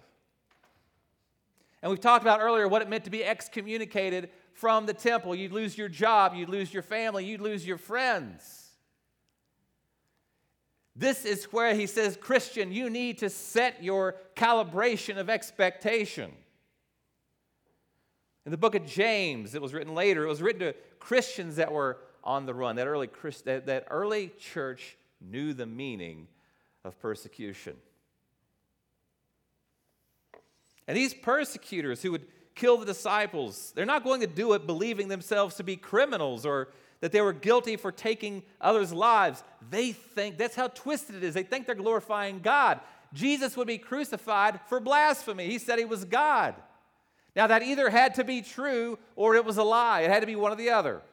And 1.81 1.89
we've 1.89 1.99
talked 1.99 2.23
about 2.23 2.41
earlier 2.41 2.67
what 2.67 2.81
it 2.81 2.89
meant 2.89 3.05
to 3.05 3.09
be 3.09 3.23
excommunicated 3.23 4.29
from 4.53 4.85
the 4.85 4.93
temple. 4.93 5.33
You'd 5.33 5.53
lose 5.53 5.77
your 5.77 5.87
job, 5.87 6.33
you'd 6.35 6.49
lose 6.49 6.73
your 6.73 6.83
family, 6.83 7.25
you'd 7.25 7.41
lose 7.41 7.65
your 7.65 7.77
friends. 7.77 8.67
This 10.95 11.23
is 11.23 11.45
where 11.45 11.73
he 11.73 11.87
says, 11.87 12.17
Christian, 12.17 12.73
you 12.73 12.89
need 12.89 13.19
to 13.19 13.29
set 13.29 13.81
your 13.81 14.17
calibration 14.35 15.17
of 15.17 15.29
expectation. 15.29 16.31
In 18.45 18.51
the 18.51 18.57
book 18.57 18.75
of 18.75 18.85
James, 18.85 19.55
it 19.55 19.61
was 19.61 19.73
written 19.73 19.95
later, 19.95 20.25
it 20.25 20.27
was 20.27 20.41
written 20.41 20.59
to 20.61 20.75
Christians 20.99 21.55
that 21.55 21.71
were 21.71 21.99
on 22.23 22.45
the 22.45 22.53
run. 22.53 22.75
That 22.75 22.87
early, 22.87 23.09
that, 23.45 23.67
that 23.67 23.87
early 23.89 24.31
church 24.37 24.97
knew 25.21 25.53
the 25.53 25.65
meaning 25.65 26.27
of 26.83 26.99
persecution. 26.99 27.75
And 30.89 30.97
these 30.97 31.13
persecutors 31.13 32.02
who 32.02 32.12
would 32.13 32.25
kill 32.56 32.78
the 32.78 32.86
disciples, 32.88 33.71
they're 33.75 33.86
not 33.86 34.04
going 34.04 34.21
to 34.21 34.28
do 34.28 34.54
it 34.54 34.65
believing 34.65 35.08
themselves 35.08 35.54
to 35.58 35.63
be 35.63 35.75
criminals 35.75 36.47
or 36.47 36.69
that 37.02 37.12
they 37.12 37.21
were 37.21 37.32
guilty 37.32 37.75
for 37.75 37.91
taking 37.91 38.41
others' 38.60 38.91
lives. 38.91 39.43
They 39.69 39.91
think 39.91 40.39
that's 40.39 40.56
how 40.56 40.69
twisted 40.69 41.13
it 41.13 41.23
is. 41.23 41.36
They 41.36 41.43
think 41.43 41.67
they're 41.67 41.75
glorifying 41.75 42.39
God. 42.39 42.80
Jesus 43.13 43.56
would 43.56 43.67
be 43.67 43.78
crucified 43.78 44.62
for 44.65 44.80
blasphemy. 44.80 45.45
He 45.45 45.60
said 45.60 45.78
he 45.78 45.86
was 45.86 46.06
God. 46.06 46.56
Now, 47.36 47.45
that 47.45 47.62
either 47.62 47.91
had 47.91 48.15
to 48.15 48.23
be 48.23 48.41
true 48.41 48.97
or 49.15 49.36
it 49.36 49.45
was 49.45 49.58
a 49.58 49.63
lie. 49.63 50.02
It 50.02 50.10
had 50.10 50.21
to 50.21 50.25
be 50.25 50.36
one 50.36 50.52
or 50.52 50.56
the 50.56 50.71
other. 50.71 51.04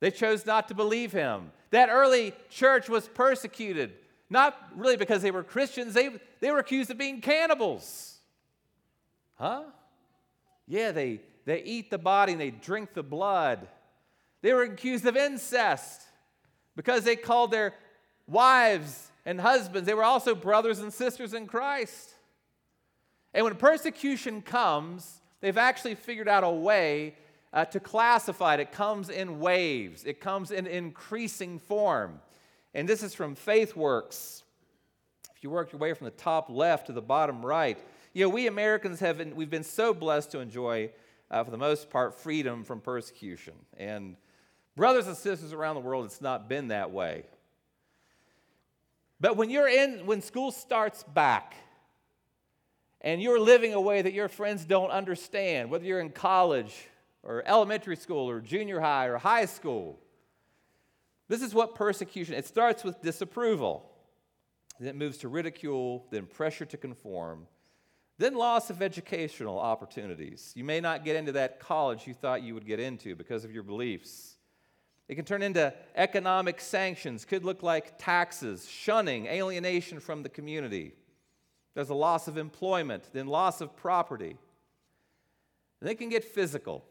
They 0.00 0.10
chose 0.10 0.46
not 0.46 0.68
to 0.68 0.74
believe 0.74 1.12
him. 1.12 1.52
That 1.72 1.90
early 1.90 2.32
church 2.48 2.88
was 2.88 3.06
persecuted. 3.08 3.92
Not 4.32 4.58
really 4.76 4.96
because 4.96 5.20
they 5.20 5.30
were 5.30 5.42
Christians, 5.42 5.92
they, 5.92 6.08
they 6.40 6.50
were 6.50 6.58
accused 6.58 6.90
of 6.90 6.96
being 6.96 7.20
cannibals. 7.20 8.16
Huh? 9.34 9.64
Yeah, 10.66 10.90
they, 10.90 11.20
they 11.44 11.62
eat 11.62 11.90
the 11.90 11.98
body 11.98 12.32
and 12.32 12.40
they 12.40 12.48
drink 12.48 12.94
the 12.94 13.02
blood. 13.02 13.68
They 14.40 14.54
were 14.54 14.62
accused 14.62 15.04
of 15.04 15.18
incest 15.18 16.00
because 16.74 17.04
they 17.04 17.14
called 17.14 17.50
their 17.50 17.74
wives 18.26 19.10
and 19.26 19.38
husbands, 19.38 19.86
they 19.86 19.92
were 19.92 20.02
also 20.02 20.34
brothers 20.34 20.78
and 20.78 20.90
sisters 20.90 21.34
in 21.34 21.46
Christ. 21.46 22.14
And 23.34 23.44
when 23.44 23.54
persecution 23.56 24.40
comes, 24.40 25.20
they've 25.42 25.58
actually 25.58 25.94
figured 25.94 26.26
out 26.26 26.42
a 26.42 26.50
way 26.50 27.16
uh, 27.52 27.66
to 27.66 27.78
classify 27.78 28.54
it. 28.54 28.60
It 28.60 28.72
comes 28.72 29.10
in 29.10 29.40
waves, 29.40 30.04
it 30.06 30.20
comes 30.20 30.50
in 30.50 30.66
increasing 30.66 31.58
form. 31.58 32.22
And 32.74 32.88
this 32.88 33.02
is 33.02 33.14
from 33.14 33.36
FaithWorks. 33.36 34.42
If 35.36 35.42
you 35.42 35.50
work 35.50 35.72
your 35.72 35.78
way 35.78 35.92
from 35.94 36.06
the 36.06 36.12
top 36.12 36.48
left 36.48 36.86
to 36.86 36.92
the 36.92 37.02
bottom 37.02 37.44
right, 37.44 37.78
you 38.12 38.24
know, 38.24 38.28
we 38.28 38.46
Americans 38.46 39.00
have 39.00 39.18
been, 39.18 39.34
we've 39.36 39.50
been 39.50 39.64
so 39.64 39.92
blessed 39.92 40.32
to 40.32 40.40
enjoy, 40.40 40.90
uh, 41.30 41.44
for 41.44 41.50
the 41.50 41.58
most 41.58 41.90
part, 41.90 42.14
freedom 42.14 42.64
from 42.64 42.80
persecution. 42.80 43.54
And 43.76 44.16
brothers 44.76 45.06
and 45.06 45.16
sisters 45.16 45.52
around 45.52 45.74
the 45.74 45.80
world, 45.80 46.04
it's 46.04 46.20
not 46.20 46.48
been 46.48 46.68
that 46.68 46.90
way. 46.90 47.24
But 49.20 49.36
when 49.36 49.50
you're 49.50 49.68
in, 49.68 50.06
when 50.06 50.20
school 50.20 50.50
starts 50.50 51.02
back, 51.02 51.54
and 53.02 53.20
you're 53.20 53.40
living 53.40 53.74
a 53.74 53.80
way 53.80 54.00
that 54.00 54.12
your 54.12 54.28
friends 54.28 54.64
don't 54.64 54.90
understand, 54.90 55.70
whether 55.70 55.84
you're 55.84 56.00
in 56.00 56.10
college 56.10 56.86
or 57.22 57.42
elementary 57.46 57.96
school 57.96 58.30
or 58.30 58.40
junior 58.40 58.80
high 58.80 59.06
or 59.06 59.18
high 59.18 59.44
school, 59.44 59.98
this 61.32 61.40
is 61.40 61.54
what 61.54 61.74
persecution, 61.74 62.34
it 62.34 62.46
starts 62.46 62.84
with 62.84 63.00
disapproval. 63.00 63.90
Then 64.78 64.88
it 64.88 64.96
moves 64.96 65.16
to 65.18 65.28
ridicule, 65.28 66.04
then 66.10 66.26
pressure 66.26 66.66
to 66.66 66.76
conform, 66.76 67.46
then 68.18 68.34
loss 68.34 68.68
of 68.68 68.82
educational 68.82 69.58
opportunities. 69.58 70.52
You 70.54 70.64
may 70.64 70.78
not 70.78 71.06
get 71.06 71.16
into 71.16 71.32
that 71.32 71.58
college 71.58 72.06
you 72.06 72.12
thought 72.12 72.42
you 72.42 72.52
would 72.52 72.66
get 72.66 72.80
into 72.80 73.16
because 73.16 73.46
of 73.46 73.50
your 73.50 73.62
beliefs. 73.62 74.36
It 75.08 75.14
can 75.14 75.24
turn 75.24 75.42
into 75.42 75.72
economic 75.96 76.60
sanctions, 76.60 77.24
could 77.24 77.46
look 77.46 77.62
like 77.62 77.96
taxes, 77.96 78.68
shunning, 78.68 79.24
alienation 79.24 80.00
from 80.00 80.22
the 80.22 80.28
community. 80.28 80.92
There's 81.72 81.88
a 81.88 81.94
loss 81.94 82.28
of 82.28 82.36
employment, 82.36 83.08
then 83.14 83.26
loss 83.26 83.62
of 83.62 83.74
property. 83.74 84.36
And 85.80 85.88
it 85.88 85.94
can 85.94 86.10
get 86.10 86.24
physical. 86.24 86.84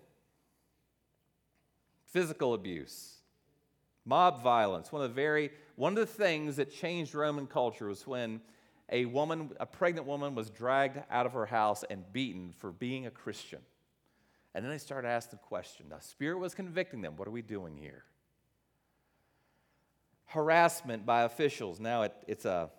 Physical 2.08 2.56
abuse. 2.56 3.21
Mob 4.06 4.42
violence, 4.42 4.92
one 4.92 5.04
of 5.04 5.10
the 5.10 5.16
very 5.16 5.52
one 5.76 5.94
of 5.94 6.00
the 6.00 6.06
things 6.06 6.56
that 6.56 6.72
changed 6.72 7.14
Roman 7.16 7.48
culture 7.48 7.88
was 7.88 8.06
when 8.06 8.42
a 8.90 9.06
woman, 9.06 9.52
a 9.60 9.66
pregnant 9.66 10.06
woman, 10.06 10.36
was 10.36 10.50
dragged 10.50 11.00
out 11.10 11.26
of 11.26 11.34
her 11.34 11.46
house 11.46 11.84
and 11.90 12.04
beaten 12.12 12.54
for 12.58 12.72
being 12.72 13.06
a 13.06 13.12
Christian. 13.12 13.60
And 14.54 14.66
then 14.66 14.72
they 14.72 14.78
started 14.78 15.08
asking 15.08 15.40
the 15.42 15.48
question. 15.48 15.86
The 15.90 16.00
Spirit 16.00 16.40
was 16.40 16.54
convicting 16.54 17.02
them. 17.02 17.16
What 17.16 17.28
are 17.28 17.32
we 17.32 17.42
doing 17.42 17.78
here? 17.78 18.04
Harassment 20.26 21.06
by 21.06 21.24
officials. 21.24 21.80
Now 21.80 22.04
it, 22.04 22.14
it's 22.28 22.46
a 22.46 22.70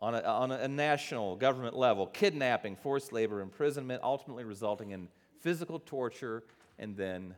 on, 0.00 0.14
a 0.14 0.20
on 0.22 0.52
a 0.52 0.68
national 0.68 1.36
government 1.36 1.76
level. 1.76 2.06
Kidnapping, 2.06 2.76
forced 2.76 3.12
labor, 3.12 3.40
imprisonment, 3.40 4.02
ultimately 4.02 4.44
resulting 4.44 4.90
in 4.92 5.08
physical 5.40 5.80
torture 5.80 6.44
and 6.78 6.96
then 6.96 7.34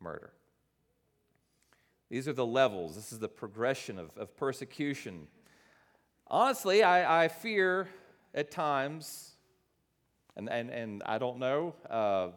murder. 0.00 0.32
These 2.12 2.28
are 2.28 2.34
the 2.34 2.44
levels. 2.44 2.94
This 2.94 3.10
is 3.10 3.20
the 3.20 3.28
progression 3.28 3.98
of, 3.98 4.10
of 4.18 4.36
persecution. 4.36 5.28
Honestly, 6.26 6.82
I, 6.82 7.24
I 7.24 7.28
fear 7.28 7.88
at 8.34 8.50
times, 8.50 9.30
and, 10.36 10.50
and, 10.50 10.68
and 10.68 11.02
I 11.06 11.16
don't 11.16 11.38
know 11.38 11.74
uh, 11.88 12.28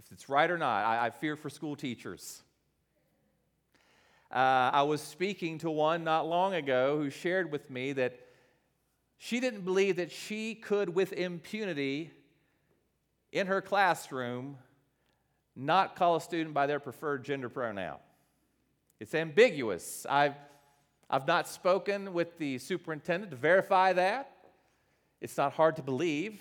if 0.00 0.10
it's 0.10 0.28
right 0.28 0.50
or 0.50 0.58
not, 0.58 0.84
I, 0.84 1.06
I 1.06 1.10
fear 1.10 1.36
for 1.36 1.48
school 1.48 1.76
teachers. 1.76 2.42
Uh, 4.32 4.70
I 4.72 4.82
was 4.82 5.00
speaking 5.00 5.58
to 5.58 5.70
one 5.70 6.02
not 6.02 6.26
long 6.26 6.54
ago 6.54 6.98
who 6.98 7.10
shared 7.10 7.52
with 7.52 7.70
me 7.70 7.92
that 7.92 8.18
she 9.16 9.38
didn't 9.38 9.64
believe 9.64 9.94
that 9.94 10.10
she 10.10 10.56
could, 10.56 10.88
with 10.88 11.12
impunity 11.12 12.10
in 13.30 13.46
her 13.46 13.62
classroom, 13.62 14.58
not 15.54 15.94
call 15.94 16.16
a 16.16 16.20
student 16.20 16.52
by 16.52 16.66
their 16.66 16.80
preferred 16.80 17.24
gender 17.24 17.48
pronoun. 17.48 17.98
It's 19.00 19.14
ambiguous. 19.14 20.06
I've, 20.08 20.34
I've 21.10 21.26
not 21.26 21.48
spoken 21.48 22.12
with 22.12 22.38
the 22.38 22.58
superintendent 22.58 23.30
to 23.30 23.36
verify 23.36 23.92
that. 23.92 24.30
It's 25.20 25.36
not 25.36 25.52
hard 25.52 25.76
to 25.76 25.82
believe. 25.82 26.40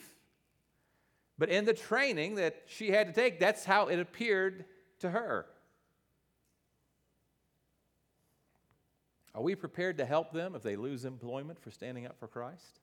But 1.37 1.49
in 1.49 1.65
the 1.65 1.73
training 1.73 2.35
that 2.35 2.63
she 2.67 2.91
had 2.91 3.07
to 3.07 3.13
take, 3.13 3.39
that's 3.39 3.65
how 3.65 3.87
it 3.87 3.99
appeared 3.99 4.65
to 4.99 5.09
her. 5.09 5.45
Are 9.35 9.41
we 9.41 9.55
prepared 9.55 9.97
to 9.97 10.05
help 10.05 10.31
them 10.31 10.53
if 10.55 10.61
they 10.61 10.75
lose 10.75 11.05
employment 11.05 11.59
for 11.59 11.71
standing 11.71 12.05
up 12.05 12.19
for 12.19 12.27
Christ? 12.27 12.79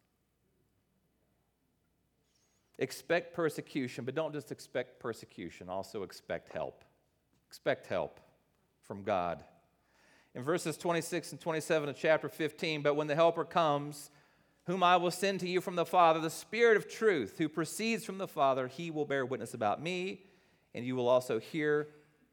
Expect 2.79 3.35
persecution, 3.35 4.05
but 4.05 4.15
don't 4.15 4.33
just 4.33 4.51
expect 4.51 4.99
persecution, 4.99 5.69
also 5.69 6.03
expect 6.03 6.49
help. 6.53 6.83
Expect 7.47 7.87
help 7.87 8.21
from 8.83 9.03
God. 9.03 9.45
In 10.35 10.43
verses 10.43 10.77
26 10.77 11.33
and 11.33 11.41
27 11.41 11.89
of 11.89 11.97
chapter 11.97 12.29
15, 12.29 12.83
but 12.83 12.95
when 12.95 13.09
the 13.09 13.17
Helper 13.17 13.45
comes, 13.45 14.11
whom 14.67 14.83
I 14.83 14.97
will 14.97 15.11
send 15.11 15.41
to 15.41 15.49
you 15.49 15.61
from 15.61 15.75
the 15.75 15.85
Father, 15.85 16.21
the 16.21 16.31
Spirit 16.31 16.77
of 16.77 16.89
truth, 16.89 17.37
who 17.39 17.49
proceeds 17.49 18.05
from 18.05 18.19
the 18.19 18.29
Father, 18.29 18.69
he 18.69 18.91
will 18.91 19.05
bear 19.05 19.27
witness 19.27 19.55
about 19.55 19.83
me, 19.83 20.23
and 20.75 20.87
you 20.87 20.95
will 20.95 21.09
also 21.09 21.41
hear 21.41 21.89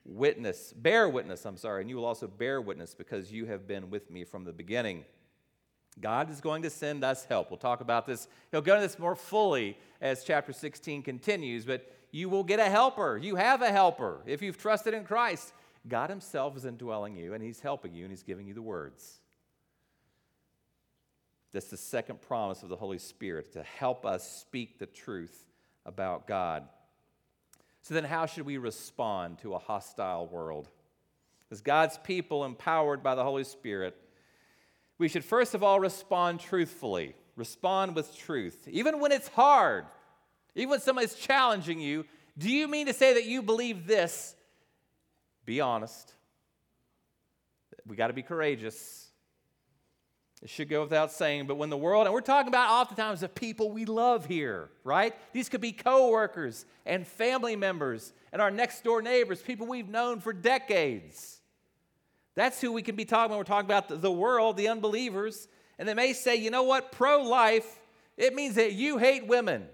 witness, 0.06 0.74
bear 0.74 1.10
witness, 1.10 1.46
I'm 1.46 1.58
sorry, 1.58 1.82
and 1.82 1.90
you 1.90 1.96
will 1.96 2.06
also 2.06 2.28
bear 2.28 2.62
witness 2.62 2.94
because 2.94 3.32
you 3.32 3.46
have 3.48 3.68
been 3.68 3.90
with 3.90 4.12
me 4.12 4.24
from 4.24 4.44
the 4.44 4.54
beginning. 4.54 5.04
God 6.00 6.30
is 6.30 6.40
going 6.40 6.62
to 6.62 6.70
send 6.70 7.04
us 7.04 7.26
help. 7.26 7.50
We'll 7.50 7.58
talk 7.58 7.82
about 7.82 8.06
this. 8.06 8.28
He'll 8.52 8.62
go 8.62 8.76
into 8.76 8.88
this 8.88 9.00
more 9.00 9.16
fully 9.16 9.78
as 10.00 10.24
chapter 10.24 10.54
16 10.54 11.02
continues, 11.02 11.66
but 11.66 11.92
you 12.12 12.30
will 12.30 12.44
get 12.44 12.60
a 12.60 12.70
helper. 12.70 13.18
You 13.18 13.36
have 13.36 13.62
a 13.64 13.72
helper 13.72 14.22
if 14.28 14.42
you've 14.42 14.58
trusted 14.58 14.94
in 14.94 15.04
Christ. 15.04 15.54
God 15.88 16.10
Himself 16.10 16.58
is 16.58 16.65
indwelling 16.65 17.15
you, 17.15 17.34
and 17.34 17.43
He's 17.43 17.60
helping 17.60 17.93
you, 17.93 18.04
and 18.04 18.12
He's 18.12 18.23
giving 18.23 18.47
you 18.47 18.54
the 18.54 18.62
words. 18.62 19.19
That's 21.54 21.69
the 21.69 21.78
second 21.78 22.21
promise 22.21 22.63
of 22.63 22.69
the 22.69 22.76
Holy 22.76 22.97
Spirit 22.97 23.54
to 23.54 23.63
help 23.63 24.06
us 24.06 24.30
speak 24.30 24.80
the 24.80 24.86
truth 24.86 25.45
about 25.86 26.28
God. 26.28 26.67
So, 27.82 27.93
then 27.93 28.04
how 28.04 28.26
should 28.26 28.45
we 28.45 28.58
respond 28.58 29.39
to 29.39 29.54
a 29.54 29.60
hostile 29.60 30.28
world? 30.28 30.67
As 31.50 31.62
God's 31.62 31.97
people, 31.97 32.43
empowered 32.43 33.02
by 33.02 33.15
the 33.15 33.23
Holy 33.23 33.45
Spirit, 33.45 33.95
we 34.97 35.08
should 35.08 35.23
first 35.23 35.54
of 35.54 35.63
all 35.63 35.80
respond 35.80 36.41
truthfully, 36.41 37.15
respond 37.36 37.95
with 37.95 38.15
truth. 38.15 38.67
Even 38.69 39.00
when 39.00 39.12
it's 39.12 39.30
hard, 39.30 39.86
even 40.56 40.71
when 40.71 40.80
somebody's 40.82 41.15
challenging 41.15 41.80
you, 41.80 42.04
do 42.38 42.50
you 42.50 42.67
mean 42.67 42.88
to 42.88 42.93
say 42.93 43.13
that 43.13 43.26
you 43.26 43.41
believe 43.41 43.88
this? 43.88 44.36
Be 45.48 45.62
honest. 45.62 46.14
We 47.88 47.96
got 47.96 48.08
to 48.08 48.14
be 48.14 48.22
courageous. 48.22 49.08
It 50.44 50.50
should 50.50 50.70
go 50.70 50.84
without 50.84 51.12
saying, 51.12 51.48
but 51.48 51.56
when 51.56 51.70
the 51.70 51.78
world, 51.78 52.06
and 52.06 52.14
we're 52.14 52.20
talking 52.22 52.50
about 52.50 52.70
oftentimes 52.70 53.22
the 53.22 53.30
people 53.30 53.72
we 53.72 53.86
love 53.86 54.26
here, 54.26 54.70
right? 54.84 55.16
These 55.32 55.48
could 55.48 55.62
be 55.62 55.72
coworkers 55.72 56.66
and 56.86 57.08
family 57.08 57.56
members 57.56 58.12
and 58.34 58.42
our 58.42 58.52
next 58.52 58.84
door 58.84 59.02
neighbors, 59.02 59.42
people 59.42 59.66
we've 59.66 59.88
known 59.88 60.20
for 60.20 60.34
decades. 60.34 61.40
That's 62.36 62.60
who 62.60 62.74
we 62.74 62.82
can 62.82 62.98
be 62.98 63.06
talking 63.06 63.32
when 63.32 63.40
we're 63.40 63.46
talking 63.46 63.66
about 63.66 64.02
the 64.02 64.12
world, 64.12 64.58
the 64.58 64.68
unbelievers. 64.68 65.48
And 65.80 65.88
they 65.88 65.94
may 65.94 66.12
say, 66.12 66.36
you 66.36 66.52
know 66.52 66.64
what, 66.64 66.92
pro 66.92 67.24
life, 67.24 67.80
it 68.18 68.36
means 68.36 68.56
that 68.56 68.74
you 68.74 68.98
hate 68.98 69.26
women. 69.28 69.66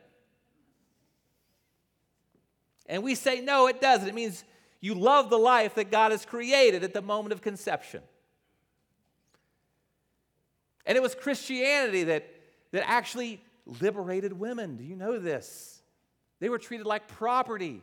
And 2.85 3.01
we 3.01 3.15
say, 3.15 3.41
no, 3.41 3.67
it 3.67 3.81
doesn't. 3.81 4.07
It 4.07 4.13
means 4.13 4.43
you 4.83 4.95
love 4.95 5.29
the 5.29 5.39
life 5.39 5.75
that 5.75 5.91
God 5.91 6.11
has 6.11 6.25
created 6.25 6.83
at 6.83 6.93
the 6.93 7.01
moment 7.01 7.31
of 7.31 7.41
conception. 7.41 8.01
And 10.85 10.97
it 10.97 11.01
was 11.01 11.15
Christianity 11.15 12.03
that, 12.03 12.29
that 12.73 12.85
actually 12.85 13.41
liberated 13.79 14.33
women. 14.33 14.75
Do 14.75 14.83
you 14.83 14.97
know 14.97 15.19
this? 15.19 15.81
They 16.41 16.49
were 16.49 16.57
treated 16.57 16.85
like 16.85 17.07
property. 17.07 17.81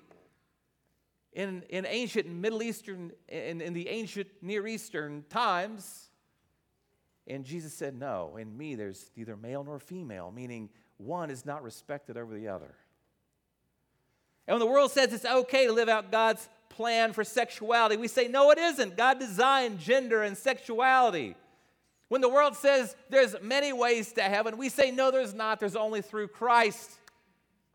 In, 1.32 1.62
in 1.70 1.86
ancient 1.86 2.28
Middle 2.28 2.62
Eastern, 2.62 3.12
in, 3.30 3.62
in 3.62 3.72
the 3.72 3.88
ancient 3.88 4.28
Near 4.42 4.66
Eastern 4.66 5.24
times, 5.30 6.10
and 7.26 7.46
Jesus 7.46 7.72
said, 7.72 7.98
No, 7.98 8.36
in 8.36 8.54
me 8.54 8.74
there's 8.74 9.10
neither 9.16 9.38
male 9.38 9.64
nor 9.64 9.78
female, 9.78 10.30
meaning 10.30 10.68
one 10.98 11.30
is 11.30 11.46
not 11.46 11.62
respected 11.62 12.18
over 12.18 12.34
the 12.34 12.48
other. 12.48 12.74
And 14.46 14.54
when 14.54 14.60
the 14.60 14.70
world 14.70 14.90
says 14.90 15.14
it's 15.14 15.24
okay 15.24 15.66
to 15.66 15.72
live 15.72 15.88
out 15.88 16.10
God's 16.10 16.46
plan 16.70 17.12
for 17.12 17.22
sexuality, 17.24 17.98
we 17.98 18.09
say, 18.09 18.28
No, 18.28 18.50
it 18.50 18.59
isn't. 18.59 18.96
God 18.96 19.18
designed 19.18 19.78
gender 19.78 20.22
and 20.22 20.37
sexuality. 20.37 21.37
When 22.11 22.20
the 22.20 22.28
world 22.28 22.56
says 22.56 22.96
there's 23.09 23.37
many 23.40 23.72
ways 23.72 24.12
to 24.14 24.22
heaven, 24.22 24.59
we 24.59 24.68
say 24.68 24.90
no, 24.90 25.12
there's 25.12 25.33
not. 25.33 25.61
There's 25.61 25.76
only 25.76 26.02
through 26.02 26.26
Christ 26.28 26.90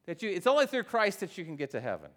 that 0.08 0.22
you. 0.22 0.30
It's 0.30 0.46
only 0.46 0.66
through 0.66 0.84
Christ 0.84 1.22
that 1.22 1.38
you 1.38 1.46
can 1.46 1.56
get 1.56 1.72
to 1.72 1.80
heaven. 1.80 2.10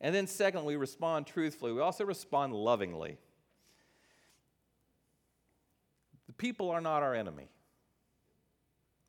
And 0.00 0.14
then, 0.14 0.28
second, 0.28 0.64
we 0.64 0.76
respond 0.76 1.26
truthfully. 1.26 1.72
We 1.72 1.80
also 1.80 2.04
respond 2.04 2.54
lovingly. 2.54 3.18
The 6.28 6.32
people 6.32 6.70
are 6.70 6.80
not 6.80 7.02
our 7.02 7.16
enemy. 7.16 7.48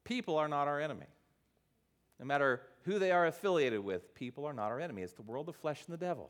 People 0.05 0.37
are 0.37 0.47
not 0.47 0.67
our 0.67 0.79
enemy. 0.79 1.05
No 2.19 2.25
matter 2.25 2.61
who 2.83 2.99
they 2.99 3.11
are 3.11 3.25
affiliated 3.25 3.79
with, 3.79 4.13
people 4.15 4.45
are 4.45 4.53
not 4.53 4.71
our 4.71 4.79
enemy. 4.79 5.01
It's 5.01 5.13
the 5.13 5.21
world, 5.21 5.45
the 5.45 5.53
flesh, 5.53 5.83
and 5.87 5.93
the 5.93 6.05
devil. 6.05 6.29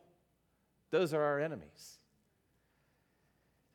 Those 0.91 1.13
are 1.13 1.21
our 1.21 1.39
enemies. 1.39 1.97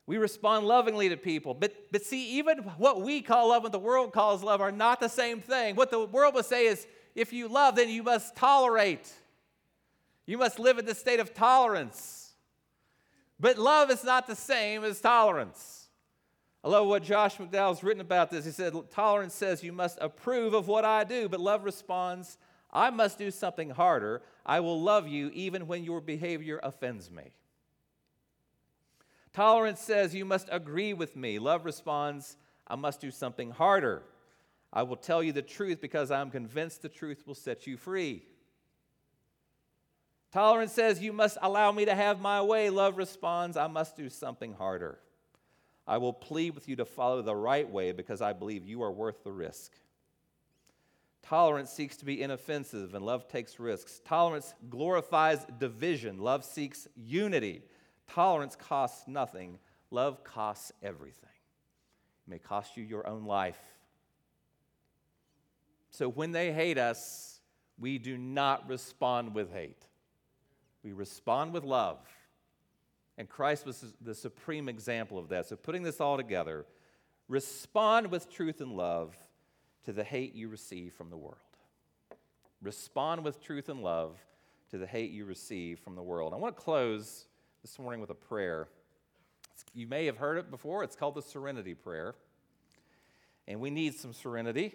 We 0.07 0.17
respond 0.17 0.67
lovingly 0.67 1.11
to 1.11 1.17
people. 1.17 1.53
But, 1.53 1.75
but 1.93 2.03
see, 2.03 2.39
even 2.39 2.59
what 2.79 3.03
we 3.03 3.21
call 3.21 3.51
love 3.51 3.65
and 3.65 3.75
the 3.75 3.79
world 3.79 4.13
calls 4.13 4.43
love 4.43 4.61
are 4.61 4.73
not 4.73 5.01
the 5.01 5.09
same 5.09 5.41
thing. 5.41 5.77
What 5.77 5.91
the 5.91 6.05
world 6.05 6.35
would 6.35 6.47
say 6.47 6.67
is 6.67 6.87
if 7.15 7.33
you 7.33 7.49
love, 7.49 7.77
then 7.77 7.91
you 7.91 8.03
must 8.03 8.35
tolerate. 8.35 9.13
You 10.25 10.39
must 10.39 10.59
live 10.59 10.79
in 10.79 10.87
the 10.87 10.95
state 10.95 11.21
of 11.21 11.35
tolerance. 11.35 12.33
But 13.41 13.59
love 13.59 13.91
is 13.91 14.03
not 14.05 14.27
the 14.27 14.37
same 14.37 14.85
as 14.85 15.01
tolerance. 15.01 15.89
I 16.65 16.69
love 16.69 16.87
what 16.87 17.03
Josh 17.03 17.37
McDowell's 17.37 17.83
written 17.83 18.01
about 18.01 18.31
this. 18.31 18.45
He 18.45 18.51
said, 18.51 18.75
Tolerance 18.91 19.35
says 19.35 19.63
you 19.63 19.73
must 19.73 19.99
approve 20.01 20.55
of 20.55 20.69
what 20.69 20.85
I 20.85 21.05
do, 21.05 21.29
but 21.29 21.41
love 21.41 21.65
responds, 21.65 22.39
I 22.71 22.91
must 22.91 23.19
do 23.19 23.31
something 23.31 23.71
harder. 23.71 24.23
I 24.45 24.61
will 24.61 24.81
love 24.81 25.09
you 25.09 25.31
even 25.35 25.67
when 25.67 25.85
your 25.85 26.01
behavior 26.01 26.61
offends 26.63 27.11
me. 27.11 27.33
Tolerance 29.33 29.81
says, 29.81 30.15
You 30.15 30.25
must 30.25 30.49
agree 30.51 30.93
with 30.93 31.17
me. 31.17 31.39
Love 31.39 31.65
responds, 31.65 32.37
I 32.67 32.77
must 32.77 33.01
do 33.01 33.11
something 33.11 33.51
harder. 33.51 34.03
I 34.73 34.83
will 34.83 34.97
tell 34.97 35.23
you 35.23 35.33
the 35.33 35.43
truth 35.43 35.81
because 35.81 36.11
I 36.11 36.21
am 36.21 36.31
convinced 36.31 36.83
the 36.83 36.89
truth 36.89 37.27
will 37.27 37.35
set 37.35 37.67
you 37.67 37.77
free. 37.77 38.25
Tolerance 40.31 40.73
says, 40.73 41.01
You 41.01 41.13
must 41.13 41.39
allow 41.41 41.73
me 41.73 41.87
to 41.87 41.95
have 41.95 42.21
my 42.21 42.43
way. 42.43 42.69
Love 42.69 42.99
responds, 42.99 43.57
I 43.57 43.67
must 43.67 43.97
do 43.97 44.11
something 44.11 44.53
harder. 44.53 44.99
I 45.87 45.97
will 45.97 46.13
plead 46.13 46.55
with 46.55 46.69
you 46.69 46.77
to 46.77 46.85
follow 46.85 47.23
the 47.23 47.35
right 47.35 47.69
way 47.69 47.93
because 47.93 48.21
I 48.21 48.35
believe 48.35 48.67
you 48.67 48.83
are 48.83 48.93
worth 48.93 49.25
the 49.25 49.33
risk. 49.33 49.73
Tolerance 51.23 51.71
seeks 51.71 51.97
to 51.99 52.05
be 52.05 52.23
inoffensive, 52.23 52.95
and 52.95 53.05
love 53.05 53.29
takes 53.29 53.59
risks. 53.59 54.01
Tolerance 54.05 54.55
glorifies 54.71 55.45
division, 55.59 56.19
love 56.19 56.45
seeks 56.45 56.89
unity. 56.97 57.63
Tolerance 58.09 58.57
costs 58.57 59.07
nothing, 59.07 59.59
love 59.91 60.25
costs 60.25 60.73
everything. 60.83 61.29
It 62.27 62.31
may 62.31 62.39
cost 62.39 62.77
you 62.77 62.85
your 62.85 63.07
own 63.07 63.25
life. 63.25 63.59
So 65.91 66.09
when 66.09 66.33
they 66.33 66.53
hate 66.53 66.79
us, 66.79 67.41
we 67.79 67.99
do 67.99 68.17
not 68.17 68.69
respond 68.69 69.35
with 69.35 69.53
hate, 69.53 69.87
we 70.83 70.93
respond 70.93 71.53
with 71.53 71.65
love. 71.65 71.99
And 73.17 73.29
Christ 73.29 73.67
was 73.67 73.95
the 74.01 74.15
supreme 74.15 74.69
example 74.69 75.19
of 75.19 75.29
that. 75.31 75.47
So, 75.47 75.57
putting 75.57 75.83
this 75.83 76.01
all 76.01 76.17
together, 76.17 76.67
respond 77.27 78.13
with 78.13 78.31
truth 78.33 78.61
and 78.61 78.77
love 78.77 79.17
to 79.89 79.93
the 79.95 80.05
hate 80.05 80.35
you 80.35 80.51
receive 80.51 80.93
from 80.93 81.09
the 81.09 81.17
world. 81.17 81.39
Respond 82.61 83.25
with 83.25 83.43
truth 83.43 83.71
and 83.71 83.83
love 83.83 84.19
to 84.71 84.77
the 84.77 84.87
hate 84.87 85.11
you 85.11 85.25
receive 85.25 85.79
from 85.79 85.95
the 85.95 86.03
world. 86.03 86.35
I 86.35 86.37
want 86.37 86.55
to 86.55 86.63
close 86.63 87.25
this 87.63 87.79
morning 87.79 87.99
with 87.99 88.11
a 88.11 88.15
prayer. 88.15 88.69
You 89.73 89.87
may 89.87 90.05
have 90.05 90.19
heard 90.19 90.37
it 90.37 90.51
before. 90.51 90.85
It's 90.85 90.95
called 90.95 91.15
the 91.15 91.23
Serenity 91.23 91.73
Prayer. 91.73 92.15
And 93.47 93.61
we 93.61 93.71
need 93.71 93.95
some 93.95 94.13
serenity. 94.13 94.75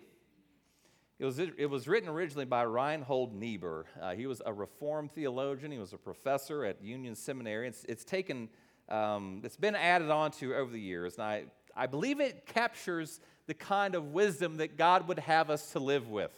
It 1.19 1.25
was, 1.25 1.37
it 1.37 1.69
was 1.69 1.87
written 1.87 2.09
originally 2.09 2.45
by 2.45 2.63
Reinhold 2.63 3.35
Niebuhr. 3.35 3.85
Uh, 4.01 4.15
he 4.15 4.25
was 4.25 4.41
a 4.43 4.51
Reformed 4.51 5.11
theologian. 5.11 5.71
He 5.71 5.77
was 5.77 5.93
a 5.93 5.97
professor 5.99 6.65
at 6.65 6.83
Union 6.83 7.13
Seminary. 7.13 7.67
It's, 7.67 7.85
it's 7.87 8.03
taken, 8.03 8.49
um, 8.89 9.41
it's 9.43 9.57
been 9.57 9.75
added 9.75 10.09
on 10.09 10.31
to 10.31 10.55
over 10.55 10.71
the 10.71 10.81
years. 10.81 11.17
And 11.17 11.23
I, 11.23 11.43
I 11.75 11.85
believe 11.85 12.19
it 12.19 12.47
captures 12.47 13.19
the 13.47 13.53
kind 13.53 13.95
of 13.95 14.13
wisdom 14.13 14.57
that 14.57 14.77
God 14.77 15.07
would 15.07 15.19
have 15.19 15.49
us 15.49 15.71
to 15.71 15.79
live 15.79 16.09
with. 16.09 16.31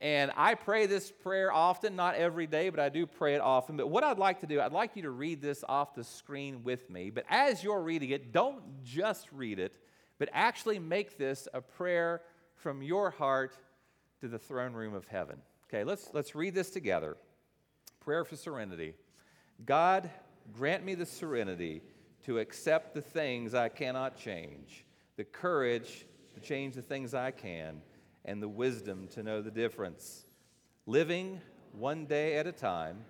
And 0.00 0.32
I 0.36 0.56
pray 0.56 0.86
this 0.86 1.12
prayer 1.12 1.52
often, 1.52 1.94
not 1.94 2.16
every 2.16 2.48
day, 2.48 2.70
but 2.70 2.80
I 2.80 2.88
do 2.88 3.06
pray 3.06 3.34
it 3.34 3.40
often. 3.40 3.76
But 3.76 3.88
what 3.88 4.02
I'd 4.02 4.18
like 4.18 4.40
to 4.40 4.46
do, 4.46 4.60
I'd 4.60 4.72
like 4.72 4.96
you 4.96 5.02
to 5.02 5.10
read 5.10 5.40
this 5.40 5.62
off 5.68 5.94
the 5.94 6.02
screen 6.02 6.64
with 6.64 6.90
me. 6.90 7.10
But 7.10 7.24
as 7.30 7.62
you're 7.62 7.80
reading 7.80 8.10
it, 8.10 8.32
don't 8.32 8.82
just 8.82 9.28
read 9.30 9.60
it, 9.60 9.76
but 10.18 10.28
actually 10.32 10.80
make 10.80 11.18
this 11.18 11.46
a 11.54 11.60
prayer 11.60 12.22
from 12.56 12.82
your 12.82 13.10
heart 13.10 13.56
to 14.20 14.28
the 14.28 14.40
throne 14.40 14.72
room 14.72 14.92
of 14.92 15.06
heaven. 15.06 15.36
Okay, 15.68 15.84
let's, 15.84 16.10
let's 16.12 16.34
read 16.34 16.54
this 16.54 16.70
together. 16.70 17.16
Prayer 18.00 18.24
for 18.24 18.34
serenity. 18.34 18.94
God, 19.64 20.10
grant 20.52 20.84
me 20.84 20.96
the 20.96 21.06
serenity 21.06 21.80
to 22.24 22.40
accept 22.40 22.94
the 22.94 23.02
things 23.02 23.54
I 23.54 23.68
cannot 23.68 24.16
change, 24.16 24.84
the 25.22 25.26
courage 25.26 26.04
to 26.34 26.40
change 26.40 26.74
the 26.74 26.82
things 26.82 27.14
I 27.14 27.30
can, 27.30 27.80
and 28.24 28.42
the 28.42 28.48
wisdom 28.48 29.06
to 29.12 29.22
know 29.22 29.40
the 29.40 29.52
difference. 29.52 30.24
Living 30.84 31.40
one 31.70 32.06
day 32.06 32.38
at 32.38 32.48
a 32.48 32.50
time, 32.50 33.04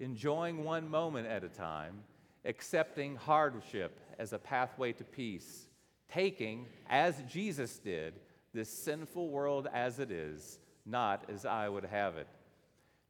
enjoying 0.00 0.64
one 0.64 0.88
moment 0.88 1.26
at 1.26 1.44
a 1.44 1.50
time, 1.50 2.04
accepting 2.46 3.16
hardship 3.16 4.00
as 4.18 4.32
a 4.32 4.38
pathway 4.38 4.92
to 4.92 5.04
peace, 5.04 5.66
taking, 6.10 6.64
as 6.88 7.22
Jesus 7.30 7.78
did, 7.78 8.14
this 8.54 8.70
sinful 8.70 9.28
world 9.28 9.68
as 9.74 9.98
it 9.98 10.10
is, 10.10 10.58
not 10.86 11.26
as 11.28 11.44
I 11.44 11.68
would 11.68 11.84
have 11.84 12.16
it. 12.16 12.28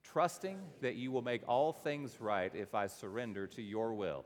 Trusting 0.03 0.59
that 0.81 0.97
you 0.97 1.13
will 1.13 1.23
make 1.23 1.43
all 1.47 1.73
things 1.73 2.21
right 2.21 2.53
if 2.57 2.75
I 2.75 2.89
surrender 2.89 3.47
to 3.47 3.63
your 3.63 3.95
will, 3.95 4.25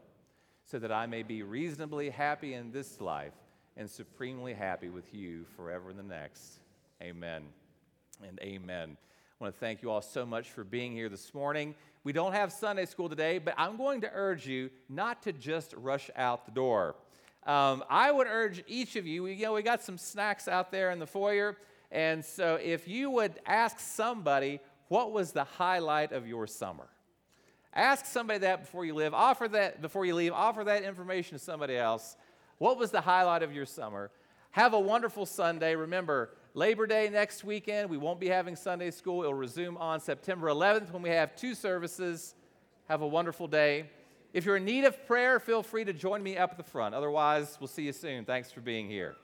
so 0.64 0.78
that 0.78 0.90
I 0.90 1.04
may 1.04 1.22
be 1.22 1.42
reasonably 1.42 2.08
happy 2.08 2.54
in 2.54 2.72
this 2.72 2.98
life 2.98 3.34
and 3.76 3.90
supremely 3.90 4.54
happy 4.54 4.88
with 4.88 5.12
you 5.12 5.44
forever 5.56 5.90
in 5.90 5.96
the 5.96 6.02
next. 6.02 6.60
Amen 7.02 7.42
and 8.26 8.38
amen. 8.40 8.96
I 9.38 9.44
want 9.44 9.54
to 9.54 9.60
thank 9.60 9.82
you 9.82 9.90
all 9.90 10.00
so 10.00 10.24
much 10.24 10.50
for 10.50 10.64
being 10.64 10.92
here 10.92 11.08
this 11.10 11.34
morning. 11.34 11.74
We 12.04 12.12
don't 12.12 12.32
have 12.32 12.52
Sunday 12.52 12.86
school 12.86 13.08
today, 13.08 13.38
but 13.38 13.54
I'm 13.58 13.76
going 13.76 14.00
to 14.00 14.10
urge 14.14 14.46
you 14.46 14.70
not 14.88 15.22
to 15.24 15.32
just 15.32 15.74
rush 15.76 16.10
out 16.16 16.46
the 16.46 16.52
door. 16.52 16.94
Um, 17.46 17.84
I 17.90 18.10
would 18.10 18.26
urge 18.26 18.64
each 18.66 18.96
of 18.96 19.06
you, 19.06 19.26
you 19.26 19.44
know, 19.44 19.52
we 19.52 19.62
got 19.62 19.82
some 19.82 19.98
snacks 19.98 20.48
out 20.48 20.72
there 20.72 20.90
in 20.90 20.98
the 20.98 21.06
foyer, 21.06 21.56
and 21.92 22.24
so 22.24 22.58
if 22.62 22.88
you 22.88 23.10
would 23.10 23.34
ask 23.46 23.78
somebody, 23.78 24.58
what 24.88 25.12
was 25.12 25.32
the 25.32 25.44
highlight 25.44 26.12
of 26.12 26.26
your 26.26 26.46
summer? 26.46 26.88
Ask 27.72 28.06
somebody 28.06 28.38
that 28.40 28.62
before 28.62 28.86
you 28.86 28.94
leave. 28.94 29.12
Offer 29.12 29.48
that 29.48 29.82
before 29.82 30.06
you 30.06 30.14
leave. 30.14 30.32
Offer 30.32 30.64
that 30.64 30.82
information 30.82 31.36
to 31.36 31.44
somebody 31.44 31.76
else. 31.76 32.16
What 32.58 32.78
was 32.78 32.90
the 32.90 33.00
highlight 33.00 33.42
of 33.42 33.54
your 33.54 33.66
summer? 33.66 34.10
Have 34.52 34.72
a 34.72 34.80
wonderful 34.80 35.26
Sunday. 35.26 35.76
Remember, 35.76 36.30
Labor 36.54 36.86
Day 36.86 37.10
next 37.10 37.44
weekend. 37.44 37.90
We 37.90 37.98
won't 37.98 38.18
be 38.18 38.28
having 38.28 38.56
Sunday 38.56 38.90
school. 38.90 39.22
It'll 39.22 39.34
resume 39.34 39.76
on 39.76 40.00
September 40.00 40.48
11th 40.48 40.90
when 40.92 41.02
we 41.02 41.10
have 41.10 41.36
two 41.36 41.54
services. 41.54 42.34
Have 42.88 43.02
a 43.02 43.06
wonderful 43.06 43.46
day. 43.46 43.90
If 44.32 44.46
you're 44.46 44.56
in 44.56 44.64
need 44.64 44.84
of 44.84 45.06
prayer, 45.06 45.38
feel 45.38 45.62
free 45.62 45.84
to 45.84 45.92
join 45.92 46.22
me 46.22 46.38
up 46.38 46.52
at 46.52 46.56
the 46.56 46.62
front. 46.62 46.94
Otherwise, 46.94 47.58
we'll 47.60 47.68
see 47.68 47.84
you 47.84 47.92
soon. 47.92 48.24
Thanks 48.24 48.50
for 48.50 48.60
being 48.60 48.88
here. 48.88 49.16